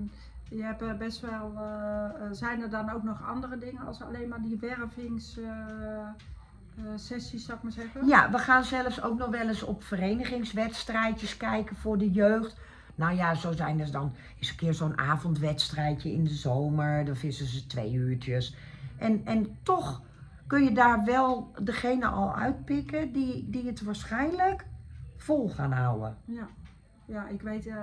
je 0.49 0.63
hebt 0.63 0.81
eh, 0.81 0.97
best 0.97 1.21
wel. 1.21 1.53
eh, 1.57 2.05
eh, 2.05 2.11
zijn 2.31 2.61
er 2.61 2.69
dan 2.69 2.89
ook 2.89 3.03
nog 3.03 3.27
andere 3.27 3.57
dingen 3.57 3.85
als 3.85 4.01
alleen 4.01 4.27
maar 4.27 4.41
die 4.41 4.57
wervingssessies, 4.59 7.45
zou 7.45 7.57
ik 7.57 7.63
maar 7.63 7.71
zeggen? 7.71 8.07
Ja, 8.07 8.31
we 8.31 8.37
gaan 8.37 8.63
zelfs 8.63 9.01
ook 9.01 9.17
nog 9.17 9.29
wel 9.29 9.47
eens 9.47 9.63
op 9.63 9.83
verenigingswedstrijdjes 9.83 11.37
kijken 11.37 11.75
voor 11.75 11.97
de 11.97 12.11
jeugd. 12.11 12.57
Nou 12.95 13.15
ja, 13.15 13.35
zo 13.35 13.51
zijn 13.51 13.79
er 13.79 13.91
dan 13.91 14.13
eens 14.39 14.49
een 14.49 14.55
keer 14.55 14.73
zo'n 14.73 14.97
avondwedstrijdje 14.97 16.11
in 16.11 16.23
de 16.23 16.33
zomer. 16.33 17.05
Dan 17.05 17.15
vissen 17.15 17.45
ze 17.45 17.65
twee 17.65 17.93
uurtjes. 17.93 18.55
En, 18.97 19.25
en 19.25 19.57
toch 19.63 20.01
kun 20.47 20.63
je 20.63 20.71
daar 20.71 21.03
wel 21.05 21.51
degene 21.63 22.07
al 22.07 22.35
uitpikken 22.35 23.11
die, 23.11 23.49
die 23.49 23.65
het 23.65 23.81
waarschijnlijk 23.81 24.65
vol 25.17 25.49
gaan 25.49 25.71
houden. 25.71 26.17
Ja, 26.25 26.47
ja 27.09 27.27
ik 27.27 27.41
weet, 27.41 27.65
uh, 27.65 27.75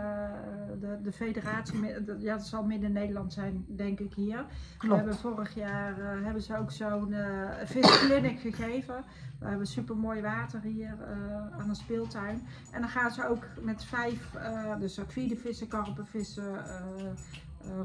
de, 0.81 0.99
de 1.03 1.13
federatie, 1.13 1.81
ja, 2.19 2.35
het 2.37 2.47
zal 2.47 2.65
Midden-Nederland 2.65 3.33
zijn, 3.33 3.65
denk 3.69 3.99
ik 3.99 4.15
hier. 4.15 4.45
Klopt. 4.79 4.95
We 4.95 4.95
hebben 4.95 5.17
vorig 5.17 5.55
jaar 5.55 5.99
uh, 5.99 6.25
hebben 6.25 6.43
ze 6.43 6.57
ook 6.57 6.71
zo'n 6.71 7.11
uh, 7.11 7.51
visclinic 7.65 8.41
gegeven. 8.41 9.05
We 9.39 9.47
hebben 9.47 9.67
super 9.67 9.97
mooi 9.97 10.21
water 10.21 10.61
hier 10.61 10.97
aan 11.59 11.69
de 11.69 11.75
speeltuin. 11.75 12.47
En 12.73 12.81
dan 12.81 12.91
gaan 12.91 13.11
ze 13.11 13.29
ook 13.29 13.45
met 13.61 13.85
vijf, 13.85 14.31
dus 14.79 15.01
vissen, 15.35 15.69
karpenvissen, 15.69 16.53
uh, 16.55 17.11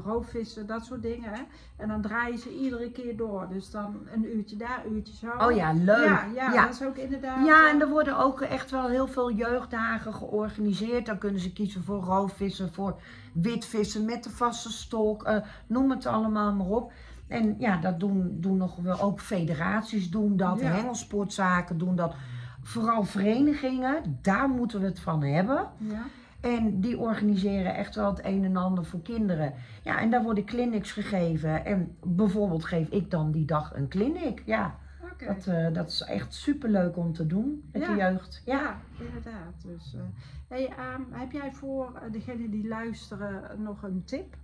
roofvissen, 0.04 0.66
dat 0.66 0.84
soort 0.84 1.02
dingen. 1.02 1.30
Hè? 1.30 1.42
En 1.76 1.88
dan 1.88 2.02
draaien 2.02 2.38
ze 2.38 2.58
iedere 2.58 2.90
keer 2.90 3.16
door. 3.16 3.48
Dus 3.50 3.70
dan 3.70 3.96
een 4.14 4.36
uurtje 4.36 4.56
daar, 4.56 4.82
een 4.86 4.92
uurtje 4.92 5.16
zo. 5.16 5.46
Oh 5.46 5.56
ja, 5.56 5.72
leuk. 5.72 6.06
Ja, 6.06 6.26
ja, 6.34 6.52
ja. 6.52 6.62
dat 6.62 6.74
is 6.74 6.82
ook 6.82 6.96
inderdaad. 6.96 7.46
Ja, 7.46 7.70
en 7.70 7.80
er 7.80 7.88
worden 7.88 8.18
ook 8.18 8.40
echt 8.40 8.70
wel 8.70 8.88
heel 8.88 9.06
veel 9.06 9.32
jeugddagen 9.32 10.14
georganiseerd. 10.14 11.06
Dan 11.06 11.18
kunnen 11.18 11.40
ze 11.40 11.52
kiezen 11.52 11.84
voor 11.84 12.02
roofvissen, 12.02 12.72
voor 12.72 13.00
witvissen 13.32 14.04
met 14.04 14.24
de 14.24 14.30
vaste 14.30 14.72
stok. 14.72 15.28
Uh, 15.28 15.36
noem 15.66 15.90
het 15.90 16.06
allemaal 16.06 16.52
maar 16.52 16.66
op. 16.66 16.92
En 17.28 17.54
ja, 17.58 17.76
dat 17.76 18.00
doen, 18.00 18.36
doen 18.40 18.56
nog 18.56 18.76
wel 18.76 19.00
ook 19.00 19.20
federaties 19.20 20.10
doen 20.10 20.36
dat, 20.36 20.60
ja. 20.60 20.66
hengelsportzaken 20.66 21.78
doen 21.78 21.96
dat. 21.96 22.14
Vooral 22.62 23.04
verenigingen, 23.04 24.18
daar 24.22 24.48
moeten 24.48 24.80
we 24.80 24.86
het 24.86 25.00
van 25.00 25.22
hebben. 25.22 25.68
Ja. 25.78 26.02
En 26.42 26.80
die 26.80 26.98
organiseren 26.98 27.74
echt 27.74 27.94
wel 27.94 28.10
het 28.10 28.24
een 28.24 28.44
en 28.44 28.56
ander 28.56 28.84
voor 28.84 29.02
kinderen. 29.02 29.54
Ja, 29.82 30.00
en 30.00 30.10
daar 30.10 30.22
worden 30.22 30.44
clinics 30.44 30.92
gegeven. 30.92 31.64
En 31.64 31.96
bijvoorbeeld 32.04 32.64
geef 32.64 32.88
ik 32.88 33.10
dan 33.10 33.30
die 33.30 33.44
dag 33.44 33.74
een 33.74 33.88
clinic. 33.88 34.42
Ja, 34.46 34.78
okay. 35.12 35.34
dat, 35.34 35.46
uh, 35.46 35.72
dat 35.72 35.88
is 35.88 36.02
echt 36.02 36.34
superleuk 36.34 36.96
om 36.96 37.12
te 37.12 37.26
doen 37.26 37.68
met 37.72 37.82
ja. 37.82 37.88
de 37.88 37.96
jeugd. 37.96 38.42
Ja, 38.44 38.60
ja 38.60 38.76
inderdaad. 39.04 39.62
Dus, 39.66 39.94
uh, 39.94 40.02
hey, 40.48 40.72
um, 40.94 41.06
heb 41.10 41.32
jij 41.32 41.52
voor 41.52 42.00
degenen 42.12 42.50
die 42.50 42.68
luisteren 42.68 43.62
nog 43.62 43.82
een 43.82 44.02
tip? 44.04 44.36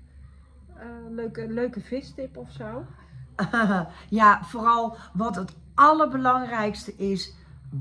leuke, 1.10 1.48
leuke 1.48 1.80
vistip 1.80 2.36
of 2.36 2.52
zo? 2.52 2.84
ja, 4.20 4.44
vooral 4.44 4.96
wat 5.12 5.36
het 5.36 5.56
allerbelangrijkste 5.74 6.96
is, 6.96 7.34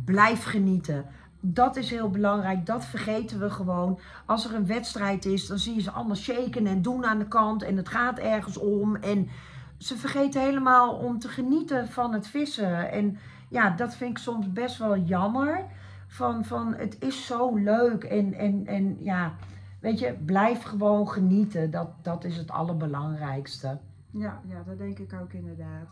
blijf 0.05 0.43
genieten. 0.43 1.05
Dat 1.39 1.75
is 1.75 1.89
heel 1.89 2.09
belangrijk, 2.09 2.65
dat 2.65 2.85
vergeten 2.85 3.39
we 3.39 3.49
gewoon. 3.49 3.99
Als 4.25 4.45
er 4.45 4.55
een 4.55 4.65
wedstrijd 4.65 5.25
is, 5.25 5.47
dan 5.47 5.57
zie 5.57 5.75
je 5.75 5.81
ze 5.81 5.91
allemaal 5.91 6.15
shaken 6.15 6.67
en 6.67 6.81
doen 6.81 7.05
aan 7.05 7.19
de 7.19 7.27
kant 7.27 7.63
en 7.63 7.77
het 7.77 7.89
gaat 7.89 8.19
ergens 8.19 8.57
om. 8.57 8.95
En 8.95 9.29
ze 9.77 9.97
vergeten 9.97 10.41
helemaal 10.41 10.93
om 10.93 11.19
te 11.19 11.27
genieten 11.27 11.87
van 11.87 12.13
het 12.13 12.27
vissen. 12.27 12.91
En 12.91 13.17
ja, 13.49 13.69
dat 13.69 13.95
vind 13.95 14.11
ik 14.11 14.17
soms 14.17 14.51
best 14.53 14.77
wel 14.77 14.97
jammer. 14.97 15.65
Van, 16.07 16.45
van 16.45 16.73
het 16.73 16.97
is 16.99 17.25
zo 17.25 17.55
leuk 17.55 18.03
en, 18.03 18.33
en, 18.33 18.65
en 18.65 18.97
ja, 19.03 19.33
weet 19.79 19.99
je, 19.99 20.13
blijf 20.25 20.63
gewoon 20.63 21.09
genieten. 21.09 21.71
Dat, 21.71 21.89
dat 22.01 22.23
is 22.23 22.37
het 22.37 22.51
allerbelangrijkste. 22.51 23.77
Ja, 24.11 24.41
ja, 24.47 24.63
dat 24.65 24.77
denk 24.77 24.99
ik 24.99 25.13
ook 25.21 25.33
inderdaad. 25.33 25.87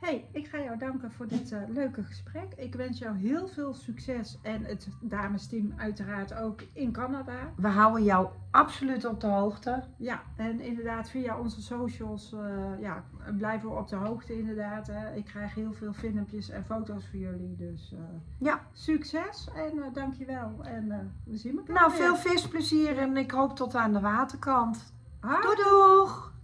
Hey, 0.00 0.28
ik 0.32 0.46
ga 0.46 0.58
jou 0.60 0.78
danken 0.78 1.12
voor 1.12 1.28
dit 1.28 1.50
uh, 1.52 1.58
leuke 1.68 2.02
gesprek. 2.02 2.52
Ik 2.56 2.74
wens 2.74 2.98
jou 2.98 3.16
heel 3.16 3.48
veel 3.48 3.74
succes 3.74 4.38
en 4.42 4.64
het 4.64 4.88
damesteam 5.00 5.72
uiteraard 5.76 6.34
ook 6.34 6.62
in 6.72 6.92
Canada. 6.92 7.52
We 7.56 7.68
houden 7.68 8.04
jou 8.04 8.28
absoluut 8.50 9.04
op 9.04 9.20
de 9.20 9.26
hoogte. 9.26 9.84
Ja, 9.96 10.22
en 10.36 10.60
inderdaad 10.60 11.10
via 11.10 11.38
onze 11.38 11.62
socials 11.62 12.32
uh, 12.32 12.80
ja, 12.80 13.04
blijven 13.36 13.68
we 13.68 13.74
op 13.74 13.88
de 13.88 13.96
hoogte 13.96 14.38
inderdaad. 14.38 14.86
Hè. 14.86 15.14
Ik 15.14 15.24
krijg 15.24 15.54
heel 15.54 15.72
veel 15.72 15.92
filmpjes 15.92 16.50
en 16.50 16.64
foto's 16.64 17.06
voor 17.06 17.18
jullie, 17.18 17.56
dus 17.56 17.92
uh, 17.92 17.98
ja. 18.38 18.60
succes 18.72 19.48
en 19.54 19.92
dankjewel. 19.92 20.52
En 20.62 21.12
we 21.24 21.36
zien 21.36 21.56
elkaar 21.56 21.74
Nou, 21.74 21.90
weer. 21.90 22.00
veel 22.00 22.16
visplezier 22.16 22.98
en 22.98 23.16
ik 23.16 23.30
hoop 23.30 23.56
tot 23.56 23.74
aan 23.74 23.92
de 23.92 24.00
waterkant. 24.00 24.92
Doei 25.20 25.56
doeg! 25.56 26.36